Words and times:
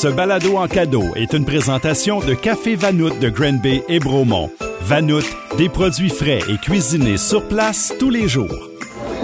Ce 0.00 0.08
balado 0.08 0.56
en 0.56 0.66
cadeau 0.68 1.02
est 1.16 1.32
une 1.32 1.44
présentation 1.44 2.20
de 2.20 2.34
Café 2.34 2.74
Vanout 2.76 3.10
de 3.18 3.28
Granby 3.28 3.82
et 3.88 3.98
Bromont. 3.98 4.50
Vanout, 4.82 5.24
des 5.58 5.68
produits 5.68 6.08
frais 6.08 6.38
et 6.48 6.56
cuisinés 6.58 7.16
sur 7.18 7.42
place 7.46 7.92
tous 7.98 8.10
les 8.10 8.28
jours. 8.28 8.68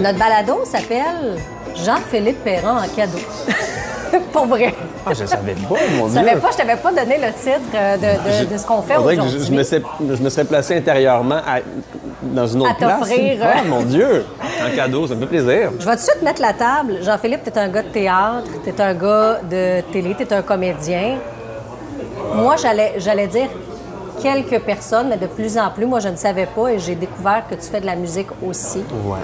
Notre 0.01 0.19
balado 0.19 0.65
s'appelle 0.65 1.37
Jean-Philippe 1.85 2.43
Perrin 2.45 2.83
en 2.85 2.89
cadeau. 2.95 3.19
Pour 4.33 4.47
vrai. 4.47 4.75
Ah, 5.05 5.13
je 5.15 5.25
savais 5.25 5.53
pas, 5.55 5.75
mon 5.99 6.07
Je 6.09 6.13
Dieu. 6.13 6.21
savais 6.25 6.37
pas, 6.41 6.51
je 6.53 6.57
t'avais 6.57 6.77
pas 6.77 6.91
donné 6.93 7.17
le 7.19 7.33
titre 7.33 7.61
euh, 7.75 7.97
de, 7.97 8.45
de- 8.47 8.53
de 8.53 8.59
ce 8.59 8.67
qu'on 8.67 8.83
fait 8.83 8.97
aujourd'hui. 8.97 9.39
je, 9.41 9.45
je 9.47 9.53
me 9.53 9.63
serais, 9.63 9.83
je 10.01 10.23
me 10.23 10.29
serais 10.31 10.45
placé 10.45 10.77
intérieurement 10.77 11.37
à- 11.47 11.61
dans 12.23 12.47
une 12.47 12.63
autre 12.63 12.71
À 12.73 12.75
place. 12.75 12.99
t'offrir, 13.01 13.39
euh. 13.43 13.69
mon 13.69 13.83
Dieu. 13.83 14.25
Un 14.67 14.71
cadeau, 14.77 15.07
ça 15.07 15.15
me 15.15 15.21
fait 15.21 15.27
plaisir. 15.27 15.71
Je 15.79 15.85
vais 15.85 15.93
tout 15.93 15.97
de 15.97 16.01
suite 16.03 16.23
mettre 16.23 16.43
la 16.43 16.53
table. 16.53 16.99
Jean-Philippe, 17.03 17.45
t'es 17.45 17.59
un 17.59 17.69
gars 17.69 17.83
de 17.83 17.89
théâtre, 17.89 18.51
t'es 18.65 18.81
un 18.81 18.95
gars 18.95 19.41
de 19.49 19.81
télé, 19.93 20.15
t'es 20.17 20.33
un 20.33 20.43
comédien. 20.43 21.19
Moi, 22.35 22.57
j'allais, 22.57 22.95
j'allais 22.99 23.27
dire 23.29 23.49
quelques 24.21 24.61
personnes, 24.63 25.09
mais 25.11 25.17
de 25.17 25.27
plus 25.27 25.57
en 25.59 25.71
plus, 25.71 25.87
moi, 25.87 26.01
je 26.01 26.09
ne 26.09 26.17
savais 26.17 26.47
pas 26.47 26.73
et 26.73 26.79
j'ai 26.79 26.95
découvert 26.95 27.45
que 27.49 27.55
tu 27.55 27.63
fais 27.71 27.81
de 27.81 27.87
la 27.87 27.97
musique 27.97 28.29
aussi. 28.47 28.79
Ouais. 29.05 29.19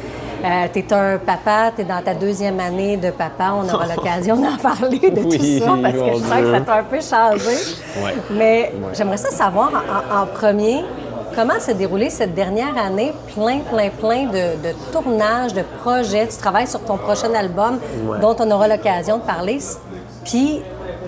Euh, 0.45 0.66
t'es 0.73 0.92
un 0.92 1.18
papa, 1.18 1.70
t'es 1.74 1.84
dans 1.84 2.02
ta 2.02 2.15
deuxième 2.15 2.59
année 2.60 2.96
de 2.96 3.10
papa. 3.10 3.54
On 3.56 3.68
aura 3.73 3.87
l'occasion 3.96 4.37
d'en 4.37 4.56
parler 4.56 4.98
de 4.98 5.20
Oui, 5.23 5.38
tout 5.38 5.65
ça 5.65 5.73
parce 5.80 5.95
que 5.95 6.12
je 6.15 6.18
sens 6.18 6.40
que 6.40 6.52
ça 6.52 6.60
t'a 6.60 6.74
un 6.74 6.82
peu 6.84 7.01
changé. 7.01 7.56
Ouais. 8.02 8.15
Mais 8.30 8.73
j'aimerais 8.93 9.16
ça 9.18 9.30
savoir 9.30 9.70
en 10.12 10.27
premier 10.27 10.84
comment 11.35 11.59
s'est 11.59 11.75
déroulée 11.75 12.11
cette 12.11 12.35
dernière 12.35 12.77
année, 12.77 13.13
plein, 13.35 13.59
plein, 13.61 13.89
plein 13.91 14.25
de, 14.27 14.57
de 14.69 14.75
tournages, 14.93 15.53
de 15.55 15.63
projets. 15.83 16.27
Tu 16.29 16.37
travailles 16.37 16.66
sur 16.69 16.80
ton 16.80 16.97
prochain 16.97 17.33
album 17.35 17.79
Ouais. 18.07 18.19
dont 18.21 18.37
on 18.39 18.51
aura 18.51 18.69
l'occasion 18.69 19.19
de 19.19 19.23
parler. 19.23 19.59
Puis 20.24 20.63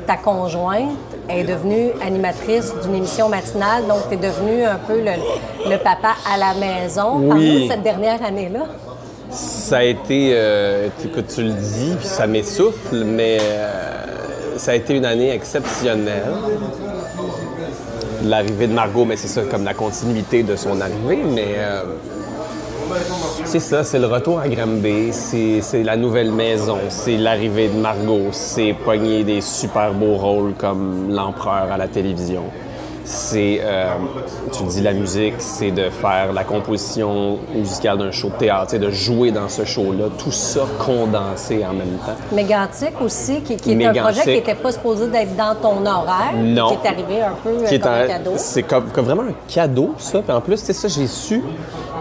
ta 0.07 0.17
conjointe 0.17 0.91
est 1.29 1.45
devenue 1.45 1.91
animatrice 2.07 2.75
d'une 2.83 2.95
émission 2.97 3.29
matinale, 3.29 3.87
donc 3.89 4.09
tu 4.09 4.15
es 4.15 4.17
devenu 4.19 4.65
un 4.65 4.77
peu 4.77 4.99
le, 5.01 5.71
le 5.71 5.77
papa 5.79 6.15
à 6.33 6.37
la 6.37 6.55
maison. 6.55 7.17
Oui. 7.19 7.29
Parle-nous 7.29 7.61
de 7.67 7.71
cette 7.71 7.83
dernière 7.83 8.23
année-là. 8.23 8.61
Ça 9.31 9.79
a 9.79 9.83
été, 9.83 10.31
euh, 10.35 10.89
tu 11.35 11.43
le 11.43 11.53
dis, 11.53 11.95
puis 11.99 12.07
ça 12.07 12.27
m'essouffle, 12.27 13.03
mais 13.05 13.39
euh, 13.41 13.71
ça 14.57 14.73
a 14.73 14.75
été 14.75 14.95
une 14.95 15.07
année 15.07 15.31
exceptionnelle. 15.33 16.23
L'arrivée 18.25 18.67
de 18.67 18.73
Margot, 18.73 19.05
mais 19.05 19.17
c'est 19.17 19.29
ça, 19.29 19.43
comme 19.43 19.65
la 19.65 19.75
continuité 19.75 20.43
de 20.43 20.57
son 20.57 20.81
arrivée, 20.81 21.23
mais 21.25 21.57
euh, 21.59 21.83
c'est 23.45 23.61
ça, 23.61 23.85
c'est 23.85 23.99
le 23.99 24.07
retour 24.07 24.41
à 24.41 24.49
Granby, 24.49 25.13
c'est 25.13 25.83
la 25.83 25.97
nouvelle 25.97 26.33
maison, 26.33 26.79
c'est 26.89 27.17
l'arrivée 27.17 27.69
de 27.69 27.79
Margot, 27.79 28.29
c'est 28.33 28.75
pogner 28.85 29.25
des 29.25 29.41
super 29.41 29.93
beaux 29.93 30.17
rôles 30.17 30.55
comme 30.55 31.11
l'empereur 31.11 31.71
à 31.71 31.77
la 31.77 31.89
télévision. 31.89 32.45
C'est, 33.07 33.61
euh, 33.63 33.93
tu 34.53 34.63
dis 34.65 34.81
la 34.81 34.95
musique, 34.95 35.35
c'est 35.39 35.71
de 35.71 35.91
faire 35.91 36.33
la 36.33 36.43
composition 36.43 37.39
musicale 37.55 37.99
d'un 37.99 38.11
show 38.11 38.29
de 38.29 38.35
théâtre, 38.39 38.69
c'est 38.69 38.79
de 38.79 38.91
jouer 38.91 39.31
dans 39.31 39.49
ce 39.51 39.65
show-là, 39.67 40.07
tout 40.17 40.33
ça 40.33 40.63
condensé 40.79 41.63
en 41.69 41.75
même 41.75 41.99
temps. 42.07 42.15
Mégantic 42.35 42.93
aussi, 43.03 43.43
qui, 43.43 43.57
qui 43.57 43.73
est 43.73 43.85
un 43.87 43.93
projet 43.93 44.23
qui 44.23 44.29
n'était 44.31 44.55
pas 44.55 44.73
supposé 44.73 45.09
d'être 45.09 45.37
dans 45.37 45.55
ton 45.55 45.85
horaire, 45.85 46.33
Non. 46.43 46.69
qui 46.69 46.75
est 46.87 46.89
arrivé 46.89 47.21
un 47.23 47.35
peu 47.45 47.63
qui 47.67 47.75
est 47.75 47.79
comme 47.79 47.93
un 47.93 48.05
un- 48.05 48.07
cadeau. 48.07 48.33
C'est 48.37 48.63
comme, 48.63 48.85
comme 48.87 49.05
vraiment 49.05 49.23
un 49.25 49.35
cadeau, 49.53 49.95
ça. 49.99 50.23
Puis 50.23 50.33
en 50.35 50.41
plus, 50.41 50.57
c'est 50.57 50.73
ça, 50.73 50.89
j'ai 50.89 51.07
su 51.07 51.43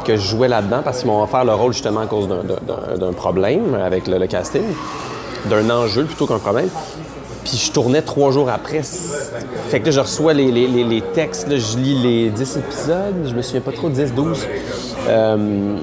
que 0.05 0.15
je 0.15 0.21
jouais 0.21 0.47
là-dedans 0.47 0.81
parce 0.85 0.99
qu'ils 0.99 1.07
m'ont 1.11 1.21
offert 1.21 1.43
le 1.43 1.53
rôle 1.53 1.73
justement 1.73 2.01
à 2.01 2.05
cause 2.07 2.27
d'un- 2.29 2.43
d'un 2.43 2.97
d'un 2.97 3.13
problème 3.13 3.75
avec 3.75 4.07
le, 4.07 4.17
le 4.19 4.27
casting, 4.27 4.63
d'un 5.49 5.69
enjeu 5.69 6.05
plutôt 6.05 6.27
qu'un 6.27 6.39
problème. 6.39 6.69
Puis 7.43 7.57
je 7.57 7.71
tournais 7.71 8.01
trois 8.01 8.31
jours 8.31 8.49
après. 8.49 8.81
Fait 9.69 9.79
que 9.79 9.85
là, 9.87 9.91
je 9.91 9.99
reçois 9.99 10.33
les, 10.33 10.51
les- 10.51 10.67
les- 10.67 10.83
les 10.83 11.01
textes, 11.01 11.47
là, 11.49 11.57
je 11.57 11.77
lis 11.77 11.95
les 12.01 12.29
10 12.29 12.57
épisodes, 12.57 13.15
je 13.27 13.33
me 13.33 13.41
souviens 13.41 13.61
pas 13.61 13.71
trop, 13.71 13.89
10, 13.89 14.13
12. 14.13 14.47
Euh, 15.09 15.77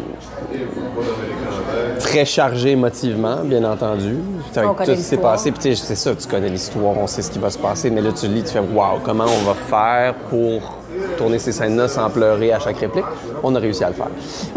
très 1.98 2.24
chargé 2.24 2.70
émotivement, 2.70 3.36
bien 3.44 3.62
entendu. 3.64 4.16
Fait 4.52 4.62
que 4.62 4.66
On 4.66 4.74
connaît 4.74 4.96
tout 4.96 5.02
s'est 5.02 5.16
passé, 5.18 5.52
puis 5.52 5.76
c'est 5.76 5.94
ça, 5.94 6.14
tu 6.14 6.26
connais 6.26 6.48
l'histoire, 6.48 6.96
on 6.98 7.06
sait 7.06 7.22
ce 7.22 7.30
qui 7.30 7.38
va 7.38 7.50
se 7.50 7.58
passer, 7.58 7.90
mais 7.90 8.00
là, 8.00 8.10
tu 8.18 8.26
lis, 8.26 8.42
tu 8.42 8.50
fais 8.50 8.58
Waouh, 8.60 8.98
comment 9.04 9.24
on 9.24 9.44
va 9.46 9.54
faire 9.54 10.14
pour 10.30 10.78
tourner 11.16 11.38
ces 11.38 11.52
scènes-là 11.52 11.88
sans 11.88 12.08
pleurer 12.10 12.52
à 12.52 12.58
chaque 12.58 12.78
réplique? 12.78 13.04
On 13.42 13.54
a 13.54 13.58
réussi 13.58 13.84
à 13.84 13.88
le 13.88 13.94
faire. 13.94 14.08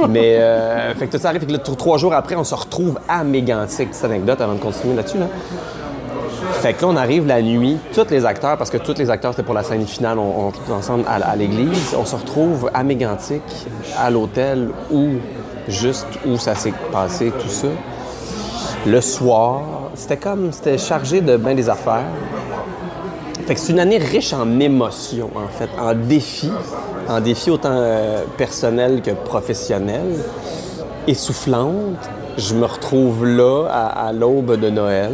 mais, 0.09 0.37
euh, 0.39 0.93
fait 0.95 1.07
que 1.07 1.17
tout 1.17 1.21
ça 1.21 1.29
arrive, 1.29 1.41
fait 1.41 1.47
que 1.47 1.51
là, 1.51 1.59
trois 1.59 1.97
jours 1.97 2.13
après, 2.13 2.35
on 2.35 2.43
se 2.43 2.55
retrouve 2.55 2.97
à 3.07 3.23
Mégantic. 3.23 3.89
Petite 3.91 4.05
anecdote 4.05 4.41
avant 4.41 4.53
de 4.53 4.59
continuer 4.59 4.95
là-dessus, 4.95 5.17
là. 5.19 5.27
Fait 6.63 6.73
que 6.73 6.83
là, 6.83 6.87
on 6.87 6.95
arrive 6.95 7.27
la 7.27 7.41
nuit, 7.41 7.77
tous 7.93 8.09
les 8.09 8.25
acteurs, 8.25 8.57
parce 8.57 8.69
que 8.69 8.77
tous 8.77 8.97
les 8.97 9.09
acteurs, 9.09 9.33
c'était 9.33 9.43
pour 9.43 9.53
la 9.53 9.63
scène 9.63 9.85
finale, 9.85 10.17
on, 10.17 10.49
on 10.69 10.73
ensemble 10.73 11.03
à, 11.09 11.35
l'église. 11.35 11.93
On 11.99 12.05
se 12.05 12.15
retrouve 12.15 12.71
à 12.73 12.85
Mégantic, 12.85 13.41
à 13.99 14.09
l'hôtel, 14.09 14.69
où, 14.89 15.09
juste 15.67 16.07
où 16.25 16.37
ça 16.37 16.55
s'est 16.55 16.71
passé, 16.89 17.33
tout 17.37 17.49
ça. 17.49 17.67
Le 18.87 19.01
soir, 19.01 19.61
c'était 19.95 20.15
comme, 20.15 20.53
c'était 20.53 20.77
chargé 20.77 21.19
de 21.19 21.35
bien 21.35 21.53
des 21.53 21.67
affaires. 21.67 22.05
Fait 23.45 23.55
que 23.55 23.59
c'est 23.59 23.73
une 23.73 23.81
année 23.81 23.97
riche 23.97 24.31
en 24.31 24.61
émotions, 24.61 25.31
en 25.35 25.49
fait, 25.49 25.69
en 25.77 25.93
défis, 25.93 26.53
en 27.09 27.19
défis 27.19 27.51
autant 27.51 27.73
euh, 27.73 28.23
personnels 28.37 29.01
que 29.01 29.11
professionnels, 29.11 30.15
essoufflante. 31.07 32.09
Je 32.37 32.55
me 32.55 32.65
retrouve 32.65 33.25
là, 33.25 33.65
à 33.67 34.13
l'aube 34.13 34.57
de 34.57 34.69
Noël, 34.69 35.11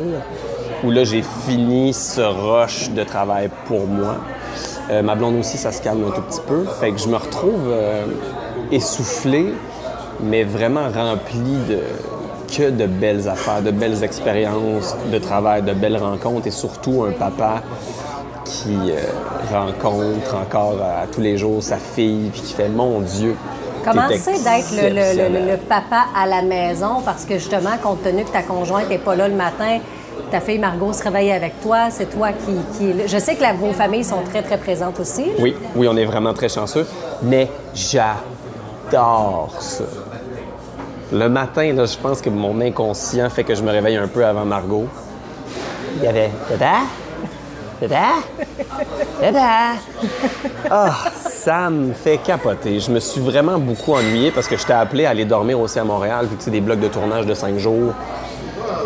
où 0.84 0.92
là, 0.92 1.04
j'ai 1.04 1.24
fini 1.48 1.94
ce 1.94 2.22
rush 2.22 2.90
de 2.92 3.04
travail 3.04 3.50
pour 3.66 3.86
moi. 3.88 4.16
Euh, 4.92 5.02
ma 5.02 5.16
blonde 5.16 5.36
aussi, 5.36 5.58
ça 5.58 5.72
se 5.72 5.82
calme 5.82 6.04
un 6.08 6.12
tout 6.12 6.22
petit 6.22 6.42
peu. 6.48 6.66
Fait 6.80 6.92
que 6.92 6.98
je 6.98 7.08
me 7.08 7.16
retrouve 7.18 7.68
euh, 7.68 8.06
essoufflé, 8.72 9.54
mais 10.22 10.44
vraiment 10.44 10.90
rempli 10.94 11.58
de 11.68 11.80
que 12.56 12.72
de 12.72 12.88
belles 12.88 13.28
affaires, 13.30 13.62
de 13.62 13.70
belles 13.70 14.04
expériences 14.04 14.96
de 15.12 15.20
travail, 15.20 15.62
de 15.62 15.74
belles 15.74 15.98
rencontres 15.98 16.48
et 16.48 16.52
surtout 16.52 17.06
un 17.08 17.12
papa 17.12 17.62
qui 18.44 18.76
euh, 18.90 18.98
rencontre 19.52 20.36
encore 20.36 20.78
à, 20.82 21.06
tous 21.06 21.22
les 21.22 21.38
jours 21.38 21.62
sa 21.62 21.78
fille 21.78 22.30
puis 22.32 22.42
qui 22.42 22.54
fait 22.54 22.70
mon 22.70 23.02
Dieu. 23.02 23.36
Comment 23.86 24.02
c'est 24.10 24.44
d'être 24.44 24.72
le, 24.72 24.90
le- 24.90 24.96
le- 24.96 25.00
exceptionnel. 25.00 25.48
le 25.52 25.58
papa 25.58 26.06
à 26.16 26.26
la 26.26 26.42
maison? 26.42 27.02
Parce 27.06 27.24
que 27.26 27.36
justement, 27.36 27.78
compte 27.82 28.02
tenu 28.04 28.24
que 28.24 28.32
ta 28.32 28.42
conjointe 28.42 28.90
n'est 28.90 28.98
pas 28.98 29.16
là 29.16 29.28
le 29.28 29.36
matin, 29.36 29.78
ta 30.30 30.40
fille 30.40 30.60
Margot 30.60 30.94
se 30.94 31.04
réveille 31.04 31.32
avec 31.32 31.62
toi, 31.62 31.90
c'est 31.90 32.06
toi 32.06 32.30
qui. 32.32 33.08
Je 33.08 33.18
sais 33.18 33.36
que 33.36 33.56
vos 33.56 33.74
familles 33.74 34.04
sont 34.04 34.22
très, 34.24 34.42
très 34.42 34.58
présentes 34.58 35.00
aussi. 35.00 35.26
Oui, 35.40 35.56
oui, 35.76 35.88
on 35.90 35.98
est 35.98 36.06
vraiment 36.06 36.34
très 36.34 36.50
chanceux, 36.50 36.88
mais 37.22 37.50
j'adore 37.74 39.54
ça. 39.60 39.84
Le 41.12 41.28
matin, 41.28 41.74
je 41.76 41.98
pense 41.98 42.22
que 42.22 42.30
mon 42.30 42.62
inconscient 42.62 43.30
fait 43.30 43.44
que 43.44 43.56
je 43.56 43.64
me 43.64 43.72
réveille 43.72 43.98
un 43.98 44.08
peu 44.08 44.24
avant 44.24 44.46
Margot. 44.46 44.88
Il 45.98 46.04
y 46.04 46.08
avait 46.08 46.30
Dada? 46.50 46.82
Dada? 47.82 48.06
Dada? 49.20 49.50
Ah, 50.70 50.96
ça 51.16 51.70
me 51.70 51.94
fait 51.94 52.18
capoter. 52.18 52.80
Je 52.80 52.92
me 52.92 53.00
suis 53.00 53.22
vraiment 53.22 53.58
beaucoup 53.58 53.94
ennuyé 53.94 54.30
parce 54.30 54.48
que 54.48 54.56
je 54.56 54.66
t'ai 54.66 54.74
appelé 54.74 55.06
à 55.06 55.10
aller 55.12 55.26
dormir 55.26 55.60
aussi 55.60 55.80
à 55.80 55.84
Montréal, 55.84 56.28
vu 56.28 56.36
que 56.36 56.44
c'est 56.44 56.52
des 56.52 56.62
blocs 56.62 56.80
de 56.80 56.90
tournage 56.90 57.26
de 57.26 57.34
cinq 57.34 57.58
jours. 57.58 57.94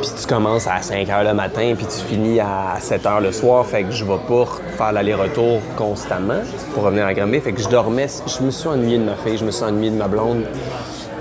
Puis 0.03 0.11
tu 0.19 0.27
commences 0.27 0.67
à 0.67 0.81
5 0.81 1.07
heures 1.07 1.23
le 1.23 1.33
matin, 1.33 1.75
puis 1.77 1.85
tu 1.85 2.05
finis 2.05 2.37
à 2.41 2.75
7 2.77 3.05
heures 3.05 3.21
le 3.21 3.31
soir. 3.31 3.65
Fait 3.65 3.83
que 3.83 3.91
je 3.91 4.03
vais 4.03 4.17
pas 4.27 4.45
faire 4.77 4.91
l'aller-retour 4.91 5.61
constamment 5.77 6.41
pour 6.73 6.83
revenir 6.83 7.05
à 7.05 7.13
Granby. 7.13 7.39
Fait 7.39 7.53
que 7.53 7.61
je 7.61 7.69
dormais. 7.69 8.07
Je 8.27 8.43
me 8.43 8.51
suis 8.51 8.67
ennuyé 8.67 8.97
de 8.97 9.05
ma 9.05 9.15
fille, 9.15 9.37
je 9.37 9.45
me 9.45 9.51
suis 9.51 9.63
ennuyé 9.63 9.91
de 9.91 9.95
ma 9.95 10.09
blonde. 10.09 10.43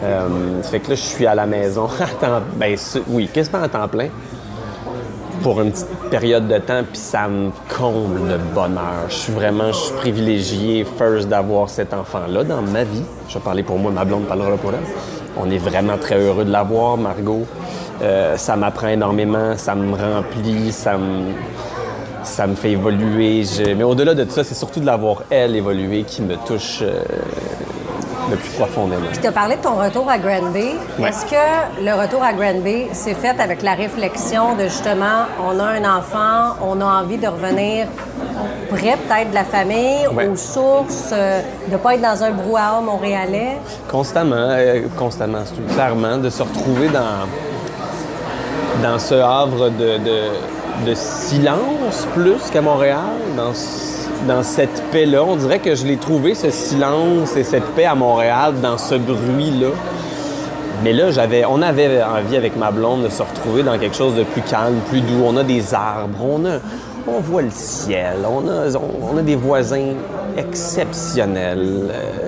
Euh, 0.02 0.60
fait 0.64 0.80
que 0.80 0.90
là, 0.90 0.94
je 0.96 1.00
suis 1.00 1.26
à 1.26 1.36
la 1.36 1.46
maison 1.46 1.88
à 2.00 2.06
temps... 2.06 2.40
Ben, 2.56 2.76
oui, 3.06 3.28
quasiment 3.32 3.62
à 3.62 3.68
temps 3.68 3.86
plein 3.86 4.08
pour 5.44 5.60
une 5.60 5.70
petite 5.70 5.86
période 6.10 6.48
de 6.48 6.58
temps, 6.58 6.82
puis 6.82 7.00
ça 7.00 7.28
me 7.28 7.50
comble 7.68 8.28
de 8.28 8.36
bonheur. 8.52 9.06
Je 9.08 9.14
suis 9.14 9.32
vraiment, 9.32 9.68
je 9.68 9.78
suis 9.78 9.94
privilégié, 9.94 10.84
first, 10.98 11.28
d'avoir 11.28 11.68
cet 11.68 11.94
enfant-là 11.94 12.42
dans 12.42 12.62
ma 12.62 12.82
vie. 12.82 13.04
Je 13.28 13.34
vais 13.34 13.44
parler 13.44 13.62
pour 13.62 13.78
moi, 13.78 13.92
ma 13.92 14.04
blonde 14.04 14.24
parlera 14.24 14.56
pour 14.56 14.72
elle. 14.72 14.84
On 15.36 15.50
est 15.50 15.58
vraiment 15.58 15.98
très 15.98 16.20
heureux 16.20 16.44
de 16.44 16.50
l'avoir, 16.50 16.96
Margot. 16.96 17.46
Euh, 18.00 18.36
ça 18.36 18.56
m'apprend 18.56 18.88
énormément, 18.88 19.56
ça 19.56 19.74
me 19.74 19.94
remplit, 19.94 20.72
ça 20.72 20.96
me, 20.96 21.32
ça 22.24 22.46
me 22.46 22.54
fait 22.54 22.70
évoluer. 22.72 23.44
Je- 23.44 23.74
Mais 23.74 23.84
au-delà 23.84 24.14
de 24.14 24.24
tout 24.24 24.30
ça, 24.32 24.44
c'est 24.44 24.54
surtout 24.54 24.80
de 24.80 24.86
l'avoir, 24.86 25.22
elle, 25.30 25.54
évolué 25.56 26.02
qui 26.04 26.22
me 26.22 26.36
touche 26.36 26.80
euh, 26.82 27.02
le 28.30 28.36
plus 28.36 28.50
profondément. 28.50 29.06
Tu 29.20 29.26
as 29.26 29.32
parlé 29.32 29.56
de 29.56 29.60
ton 29.62 29.74
retour 29.74 30.08
à 30.08 30.18
Granby. 30.18 30.70
Ouais. 30.98 31.08
Est-ce 31.10 31.26
que 31.26 31.84
le 31.84 31.92
retour 32.00 32.22
à 32.22 32.32
Granby 32.32 32.86
s'est 32.92 33.14
fait 33.14 33.38
avec 33.40 33.62
la 33.62 33.74
réflexion 33.74 34.54
de 34.56 34.64
justement, 34.64 35.26
on 35.44 35.58
a 35.60 35.64
un 35.64 35.98
enfant, 35.98 36.56
on 36.64 36.80
a 36.80 37.02
envie 37.02 37.18
de 37.18 37.26
revenir 37.28 37.86
près 38.70 38.96
peut-être 38.96 39.30
de 39.30 39.34
la 39.34 39.44
famille, 39.44 40.06
Ouais. 40.12 40.26
aux 40.28 40.36
sources, 40.36 41.10
euh, 41.12 41.40
de 41.68 41.72
ne 41.72 41.76
pas 41.76 41.94
être 41.94 42.00
dans 42.00 42.24
un 42.24 42.30
brouhaha 42.30 42.80
montréalais? 42.80 43.58
Constamment, 43.90 44.48
constamment, 44.98 45.42
c'est 45.44 45.74
clairement, 45.74 46.16
de 46.16 46.30
se 46.30 46.42
retrouver 46.42 46.88
dans, 46.88 47.26
dans 48.82 48.98
ce 48.98 49.14
havre 49.14 49.70
de, 49.70 49.98
de- 49.98 50.94
silence 50.94 52.06
plus 52.14 52.50
qu'à 52.52 52.60
Montréal, 52.60 52.98
dans, 53.36 53.52
dans 54.26 54.42
cette 54.42 54.82
paix-là. 54.90 55.22
On 55.22 55.36
dirait 55.36 55.60
que 55.60 55.74
je 55.74 55.86
l'ai 55.86 55.96
trouvé, 55.96 56.34
ce 56.34 56.50
silence 56.50 57.36
et 57.36 57.44
cette 57.44 57.66
paix 57.76 57.84
à 57.84 57.94
Montréal, 57.94 58.54
dans 58.60 58.78
ce 58.78 58.96
bruit-là. 58.96 59.68
Mais 60.82 60.92
là, 60.92 61.12
j'avais, 61.12 61.44
on 61.44 61.62
avait 61.62 62.02
envie 62.02 62.36
avec 62.36 62.56
ma 62.56 62.72
blonde 62.72 63.04
de 63.04 63.08
se 63.08 63.22
retrouver 63.22 63.62
dans 63.62 63.78
quelque 63.78 63.94
chose 63.94 64.16
de 64.16 64.24
plus 64.24 64.42
calme, 64.42 64.80
plus 64.88 65.00
doux. 65.00 65.22
On 65.24 65.36
a 65.36 65.44
des 65.44 65.72
arbres, 65.72 66.18
on, 66.20 66.44
a, 66.44 66.58
on 67.06 67.20
voit 67.20 67.42
le 67.42 67.50
ciel, 67.52 68.16
on 68.28 68.48
a, 68.48 68.76
on 69.12 69.16
a 69.16 69.22
des 69.22 69.36
voisins 69.36 69.92
exceptionnels. 70.36 71.90
Euh, 71.92 72.26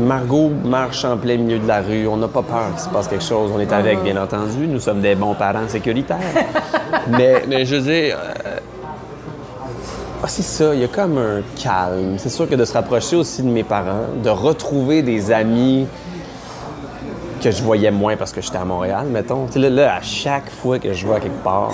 Margot 0.00 0.50
marche 0.64 1.04
en 1.04 1.16
plein 1.16 1.36
milieu 1.36 1.58
de 1.58 1.68
la 1.68 1.82
rue, 1.82 2.06
on 2.08 2.16
n'a 2.16 2.28
pas 2.28 2.42
peur 2.42 2.70
qu'il 2.70 2.80
se 2.80 2.88
passe 2.88 3.06
quelque 3.06 3.24
chose. 3.24 3.50
On 3.54 3.60
est 3.60 3.72
avec, 3.72 4.02
bien 4.02 4.20
entendu, 4.20 4.66
nous 4.66 4.80
sommes 4.80 5.00
des 5.00 5.14
bons 5.14 5.34
parents 5.34 5.68
sécuritaires. 5.68 6.18
mais, 7.08 7.44
mais 7.46 7.64
je 7.64 7.76
veux 7.76 7.82
dire, 7.82 8.16
euh, 8.18 8.58
ah, 10.22 10.26
c'est 10.26 10.42
ça, 10.42 10.74
il 10.74 10.80
y 10.80 10.84
a 10.84 10.88
comme 10.88 11.18
un 11.18 11.42
calme. 11.62 12.14
C'est 12.18 12.30
sûr 12.30 12.48
que 12.48 12.54
de 12.54 12.64
se 12.64 12.72
rapprocher 12.72 13.16
aussi 13.16 13.42
de 13.42 13.48
mes 13.48 13.62
parents, 13.62 14.06
de 14.22 14.30
retrouver 14.30 15.02
des 15.02 15.30
amis 15.30 15.86
que 17.42 17.50
je 17.50 17.62
voyais 17.62 17.90
moins 17.90 18.16
parce 18.16 18.32
que 18.32 18.40
j'étais 18.40 18.58
à 18.58 18.64
Montréal, 18.64 19.06
mettons. 19.10 19.46
Tu 19.46 19.54
sais, 19.54 19.58
là, 19.58 19.70
là, 19.70 19.96
à 19.96 20.02
chaque 20.02 20.50
fois 20.50 20.78
que 20.78 20.92
je 20.92 21.06
vais 21.06 21.14
à 21.14 21.20
quelque 21.20 21.42
part, 21.42 21.72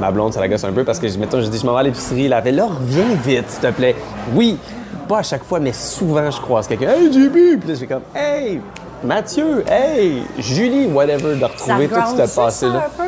ma 0.00 0.10
blonde, 0.10 0.32
ça 0.32 0.40
la 0.40 0.48
gosse 0.48 0.64
un 0.64 0.72
peu 0.72 0.84
parce 0.84 0.98
que, 0.98 1.06
mettons, 1.16 1.40
je 1.40 1.46
dis, 1.46 1.58
je 1.58 1.66
m'en 1.66 1.74
vais 1.74 1.80
à 1.80 1.82
l'épicerie, 1.84 2.26
elle 2.26 2.42
fait, 2.42 2.52
là, 2.52 2.66
reviens 2.66 3.14
vite, 3.24 3.50
s'il 3.50 3.60
te 3.60 3.70
plaît. 3.72 3.96
Oui, 4.34 4.58
pas 5.02 5.18
à 5.18 5.22
chaque 5.22 5.44
fois, 5.44 5.60
mais 5.60 5.72
souvent, 5.72 6.30
je 6.30 6.40
croise 6.40 6.66
quelqu'un. 6.66 6.90
Hey, 6.90 7.12
JB! 7.12 7.60
Puis 7.60 7.68
là, 7.68 7.74
je 7.74 7.74
fais 7.74 7.86
comme, 7.86 8.02
hey, 8.14 8.60
Mathieu, 9.04 9.64
hey, 9.68 10.22
Julie, 10.38 10.86
whatever, 10.86 11.34
de 11.36 11.44
retrouver 11.44 11.88
tout 11.88 11.94
ce 12.16 12.34
passé-là. 12.36 12.88
peu? 12.96 13.04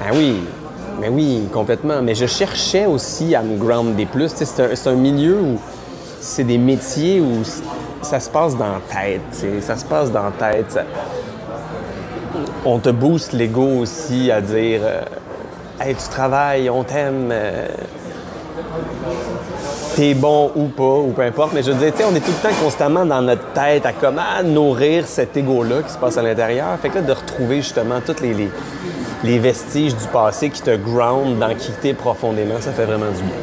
Ah 0.00 0.10
oui, 0.14 0.40
mais 1.00 1.08
oui, 1.08 1.48
complètement. 1.52 2.02
Mais 2.02 2.14
je 2.14 2.26
cherchais 2.26 2.86
aussi 2.86 3.34
à 3.34 3.42
me 3.42 3.56
grounder 3.56 4.06
plus. 4.06 4.32
C'est 4.34 4.86
un, 4.88 4.94
milieu 4.94 5.36
où 5.40 5.58
c'est 6.20 6.44
des 6.44 6.58
métiers 6.58 7.20
où 7.20 7.42
ça 8.02 8.18
se 8.20 8.28
passe 8.30 8.56
dans 8.56 8.66
la 8.66 8.80
tête. 8.92 9.62
Ça 9.62 9.76
se 9.76 9.84
passe 9.84 10.10
dans 10.10 10.24
la 10.24 10.32
tête. 10.52 10.72
Ça- 10.72 10.84
On 12.64 12.78
te 12.78 12.90
booste 12.90 13.32
l'ego 13.32 13.80
aussi 13.80 14.30
à 14.30 14.40
dire 14.40 14.80
euh, 14.82 15.02
Hey, 15.80 15.94
tu 15.94 16.08
travailles, 16.08 16.68
on 16.68 16.82
t'aime. 16.82 17.28
euh, 17.30 17.68
T'es 19.96 20.14
bon 20.14 20.50
ou 20.54 20.66
pas, 20.68 20.82
ou 20.84 21.12
peu 21.14 21.22
importe. 21.22 21.52
Mais 21.52 21.62
je 21.62 21.72
veux 21.72 21.78
dire, 21.78 21.92
tu 21.92 21.98
sais, 21.98 22.08
on 22.10 22.14
est 22.14 22.20
tout 22.20 22.30
le 22.30 22.48
temps 22.48 22.54
constamment 22.62 23.04
dans 23.04 23.20
notre 23.22 23.52
tête 23.52 23.84
à 23.84 23.92
comment 23.92 24.22
nourrir 24.44 25.06
cet 25.06 25.36
ego-là 25.36 25.82
qui 25.86 25.92
se 25.92 25.98
passe 25.98 26.16
à 26.16 26.22
l'intérieur. 26.22 26.68
Fait 26.80 26.88
que 26.88 26.96
là, 26.96 27.00
de 27.02 27.12
retrouver 27.12 27.56
justement 27.56 28.00
tous 28.04 28.20
les, 28.22 28.32
les, 28.32 28.50
les 29.24 29.38
vestiges 29.38 29.94
du 29.96 30.06
passé 30.06 30.48
qui 30.50 30.62
te 30.62 30.74
ground 30.76 31.38
dans 31.38 31.54
qui 31.54 31.72
t'es 31.82 31.92
profondément, 31.92 32.54
ça 32.60 32.70
fait 32.72 32.84
vraiment 32.84 33.10
du 33.10 33.22
bien. 33.22 33.34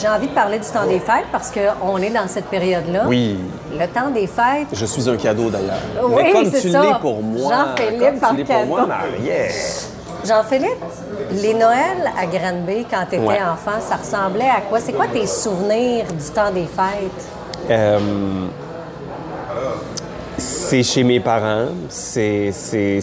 J'ai 0.00 0.08
envie 0.08 0.26
de 0.28 0.32
parler 0.32 0.58
du 0.58 0.66
temps 0.66 0.86
des 0.86 0.98
fêtes 0.98 1.26
parce 1.30 1.52
qu'on 1.52 1.98
est 1.98 2.10
dans 2.10 2.26
cette 2.26 2.46
période-là. 2.46 3.02
Oui, 3.06 3.36
Le 3.78 3.86
temps 3.86 4.08
des 4.10 4.26
fêtes, 4.26 4.68
je 4.72 4.86
suis 4.86 5.08
un 5.08 5.16
cadeau 5.16 5.50
d'ailleurs. 5.50 5.76
Oui, 6.02 6.14
Mais 6.24 6.32
comme 6.32 6.50
c'est 6.50 6.60
tu 6.62 6.70
ça. 6.70 6.80
l'es 6.82 6.94
pour 7.00 7.22
moi. 7.22 7.52
Jean-Philippe 7.76 8.18
par 8.20 8.32
l'es 8.32 8.44
pour 8.44 8.66
moi, 8.66 8.80
cadeau. 8.88 9.52
Jean-Philippe, 10.24 10.78
les 11.40 11.54
Noëls 11.54 12.10
à 12.20 12.26
Granby, 12.26 12.86
quand 12.90 13.04
tu 13.08 13.16
étais 13.16 13.24
Ouais. 13.26 13.38
enfant, 13.42 13.80
ça 13.80 13.96
ressemblait 13.96 14.48
à 14.48 14.60
quoi? 14.68 14.80
C'est 14.80 14.92
quoi 14.92 15.06
tes 15.12 15.26
souvenirs 15.26 16.04
du 16.06 16.30
temps 16.34 16.50
des 16.52 16.64
fêtes? 16.66 17.26
Euh, 17.70 17.98
c'est 20.38 20.82
chez 20.82 21.04
mes 21.04 21.20
parents. 21.20 21.66
C'est. 21.88 22.50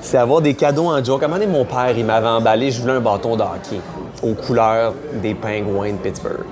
C'est. 0.00 0.18
avoir 0.18 0.40
des 0.42 0.52
cadeaux 0.54 0.86
en 0.86 1.02
joke. 1.02 1.22
À 1.22 1.24
un 1.24 1.28
moment 1.28 1.40
donné, 1.40 1.50
mon 1.50 1.64
père, 1.64 1.92
il 1.96 2.04
m'avait 2.04 2.28
emballé, 2.28 2.70
je 2.70 2.80
voulais 2.80 2.92
un 2.92 3.00
bâton 3.00 3.36
de 3.36 3.42
hockey 3.42 3.80
aux 4.22 4.34
couleurs 4.34 4.92
des 5.14 5.34
pingouins 5.34 5.92
de 5.92 5.96
Pittsburgh. 5.96 6.44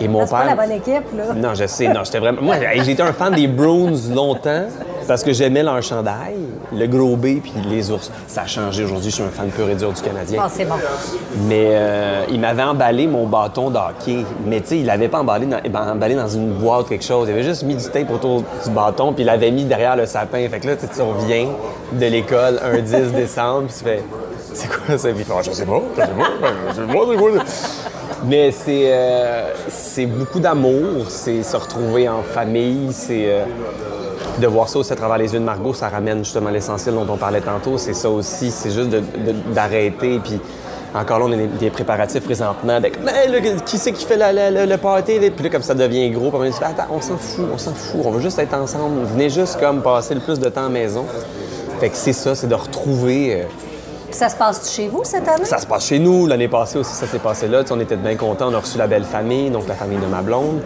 Et 0.00 0.06
mon 0.06 0.24
C'est 0.26 0.30
pas 0.32 0.42
père. 0.44 0.54
la 0.54 0.62
bonne 0.62 0.72
équipe, 0.76 1.04
là. 1.16 1.32
Non, 1.34 1.54
je 1.54 1.66
sais, 1.66 1.88
non, 1.88 2.04
j'étais 2.04 2.18
vraiment. 2.18 2.42
Moi, 2.42 2.56
été 2.58 3.02
un 3.02 3.12
fan 3.14 3.34
des 3.34 3.48
Bruins 3.48 3.96
longtemps 4.14 4.64
parce 5.08 5.24
que 5.24 5.32
j'aimais 5.32 5.62
leur 5.62 5.82
chandail, 5.82 6.36
le 6.72 6.86
gros 6.86 7.16
B 7.16 7.40
puis 7.42 7.52
les 7.68 7.90
ours. 7.90 8.12
Ça 8.26 8.42
a 8.42 8.46
changé 8.46 8.84
aujourd'hui, 8.84 9.10
je 9.10 9.14
suis 9.16 9.24
un 9.24 9.30
fan 9.30 9.48
pur 9.48 9.68
et 9.68 9.74
dur 9.74 9.90
du 9.90 10.02
Canadien. 10.02 10.42
Ah, 10.44 10.48
c'est 10.52 10.66
bon. 10.66 10.74
Mais 11.48 11.70
euh, 11.70 12.24
il 12.30 12.38
m'avait 12.38 12.62
emballé 12.62 13.06
mon 13.06 13.26
bâton 13.26 13.70
de 13.70 13.78
hockey. 13.78 14.24
Mais 14.44 14.60
tu 14.60 14.68
sais, 14.68 14.78
il 14.78 14.86
l'avait 14.86 15.08
pas 15.08 15.20
emballé 15.20 15.46
dans, 15.46 15.60
ben, 15.68 15.92
emballé 15.92 16.14
dans 16.14 16.28
une 16.28 16.52
boîte 16.52 16.82
ou 16.82 16.88
quelque 16.90 17.04
chose. 17.04 17.26
Il 17.28 17.32
avait 17.32 17.42
juste 17.42 17.62
mis 17.62 17.74
du 17.74 17.84
tape 17.88 18.10
autour 18.10 18.42
du 18.42 18.70
bâton 18.70 19.14
puis 19.14 19.22
il 19.22 19.26
l'avait 19.26 19.50
mis 19.50 19.64
derrière 19.64 19.96
le 19.96 20.04
sapin. 20.04 20.46
Fait 20.48 20.60
que 20.60 20.66
là, 20.66 20.76
tu 20.76 20.86
sais, 20.86 20.92
tu 20.94 21.00
reviens 21.00 21.48
de 21.92 22.06
l'école 22.06 22.60
un 22.62 22.78
10 22.80 23.12
décembre 23.12 23.68
puis 23.68 23.76
tu 23.78 23.84
fais 23.84 24.02
c'est 24.52 24.68
quoi 24.68 24.98
ça? 24.98 25.08
Puis 25.10 25.24
Ah, 25.30 25.40
je 25.42 25.52
sais 25.52 25.64
pas, 25.64 25.80
je 25.96 26.02
sais 26.02 26.12
pas, 26.12 26.22
je 26.70 26.74
sais 26.74 26.82
pas, 26.82 26.98
c'est 27.10 27.16
quoi? 27.16 27.44
Mais 28.26 28.50
c'est 28.50 28.92
euh, 28.92 29.52
c'est 29.68 30.06
beaucoup 30.06 30.40
d'amour, 30.40 31.04
c'est 31.08 31.42
se 31.44 31.56
retrouver 31.56 32.08
en 32.08 32.22
famille, 32.22 32.92
c'est 32.92 33.26
euh, 33.26 33.44
de 34.38 34.46
voir 34.46 34.68
ça 34.68 34.78
aussi 34.78 34.92
à 34.92 34.96
travers 34.96 35.18
les 35.18 35.32
yeux 35.32 35.40
de 35.40 35.44
Margot, 35.44 35.74
ça 35.74 35.88
ramène 35.88 36.18
justement 36.24 36.50
l'essentiel 36.50 36.94
dont 36.94 37.06
on 37.08 37.16
parlait 37.16 37.40
tantôt. 37.40 37.78
C'est 37.78 37.94
ça 37.94 38.08
aussi, 38.10 38.50
c'est 38.50 38.70
juste 38.70 38.90
d'arrêter. 39.54 40.20
Puis 40.22 40.40
encore 40.94 41.18
là, 41.18 41.26
on 41.28 41.32
a 41.32 41.36
des, 41.36 41.46
des 41.46 41.70
préparatifs 41.70 42.24
présentement. 42.24 42.74
Avec, 42.74 42.98
Mais 43.04 43.28
là, 43.28 43.40
qui 43.64 43.78
c'est 43.78 43.92
qui 43.92 44.04
fait 44.04 44.16
la- 44.16 44.32
la- 44.32 44.50
la- 44.50 44.66
le 44.66 44.76
party? 44.76 45.18
Puis 45.34 45.44
là, 45.44 45.50
comme 45.50 45.62
ça 45.62 45.74
devient 45.74 46.10
gros, 46.10 46.30
puis 46.30 46.40
on 46.48 46.52
fait, 46.52 46.64
attends, 46.64 46.86
on 46.90 47.00
s'en 47.00 47.16
fout, 47.18 47.44
on 47.52 47.58
s'en 47.58 47.74
fout, 47.74 48.00
on 48.04 48.10
veut 48.10 48.20
juste 48.20 48.38
être 48.38 48.54
ensemble. 48.54 49.04
Venez 49.12 49.30
juste 49.30 49.58
comme 49.60 49.82
passer 49.82 50.14
le 50.14 50.20
plus 50.20 50.38
de 50.38 50.48
temps 50.48 50.62
à 50.62 50.64
la 50.64 50.68
maison. 50.70 51.04
Fait 51.80 51.90
que 51.90 51.96
c'est 51.96 52.12
ça, 52.12 52.34
c'est 52.34 52.48
de 52.48 52.54
retrouver. 52.54 53.42
euh, 53.42 53.44
ça 54.10 54.30
se 54.30 54.36
passe 54.36 54.72
chez 54.74 54.88
vous 54.88 55.02
cette 55.04 55.28
année? 55.28 55.44
ça 55.44 55.58
se 55.58 55.66
passe 55.66 55.84
chez 55.86 55.98
nous. 55.98 56.26
L'année 56.26 56.48
passée 56.48 56.78
aussi, 56.78 56.94
ça 56.94 57.06
s'est 57.06 57.18
passé 57.18 57.46
là. 57.46 57.62
Tu 57.62 57.68
sais, 57.68 57.74
on 57.74 57.80
était 57.80 57.96
bien 57.96 58.16
contents. 58.16 58.48
On 58.50 58.54
a 58.54 58.58
reçu 58.58 58.78
la 58.78 58.86
belle 58.86 59.04
famille, 59.04 59.50
donc 59.50 59.68
la 59.68 59.74
famille 59.74 59.98
de 59.98 60.06
ma 60.06 60.22
blonde. 60.22 60.60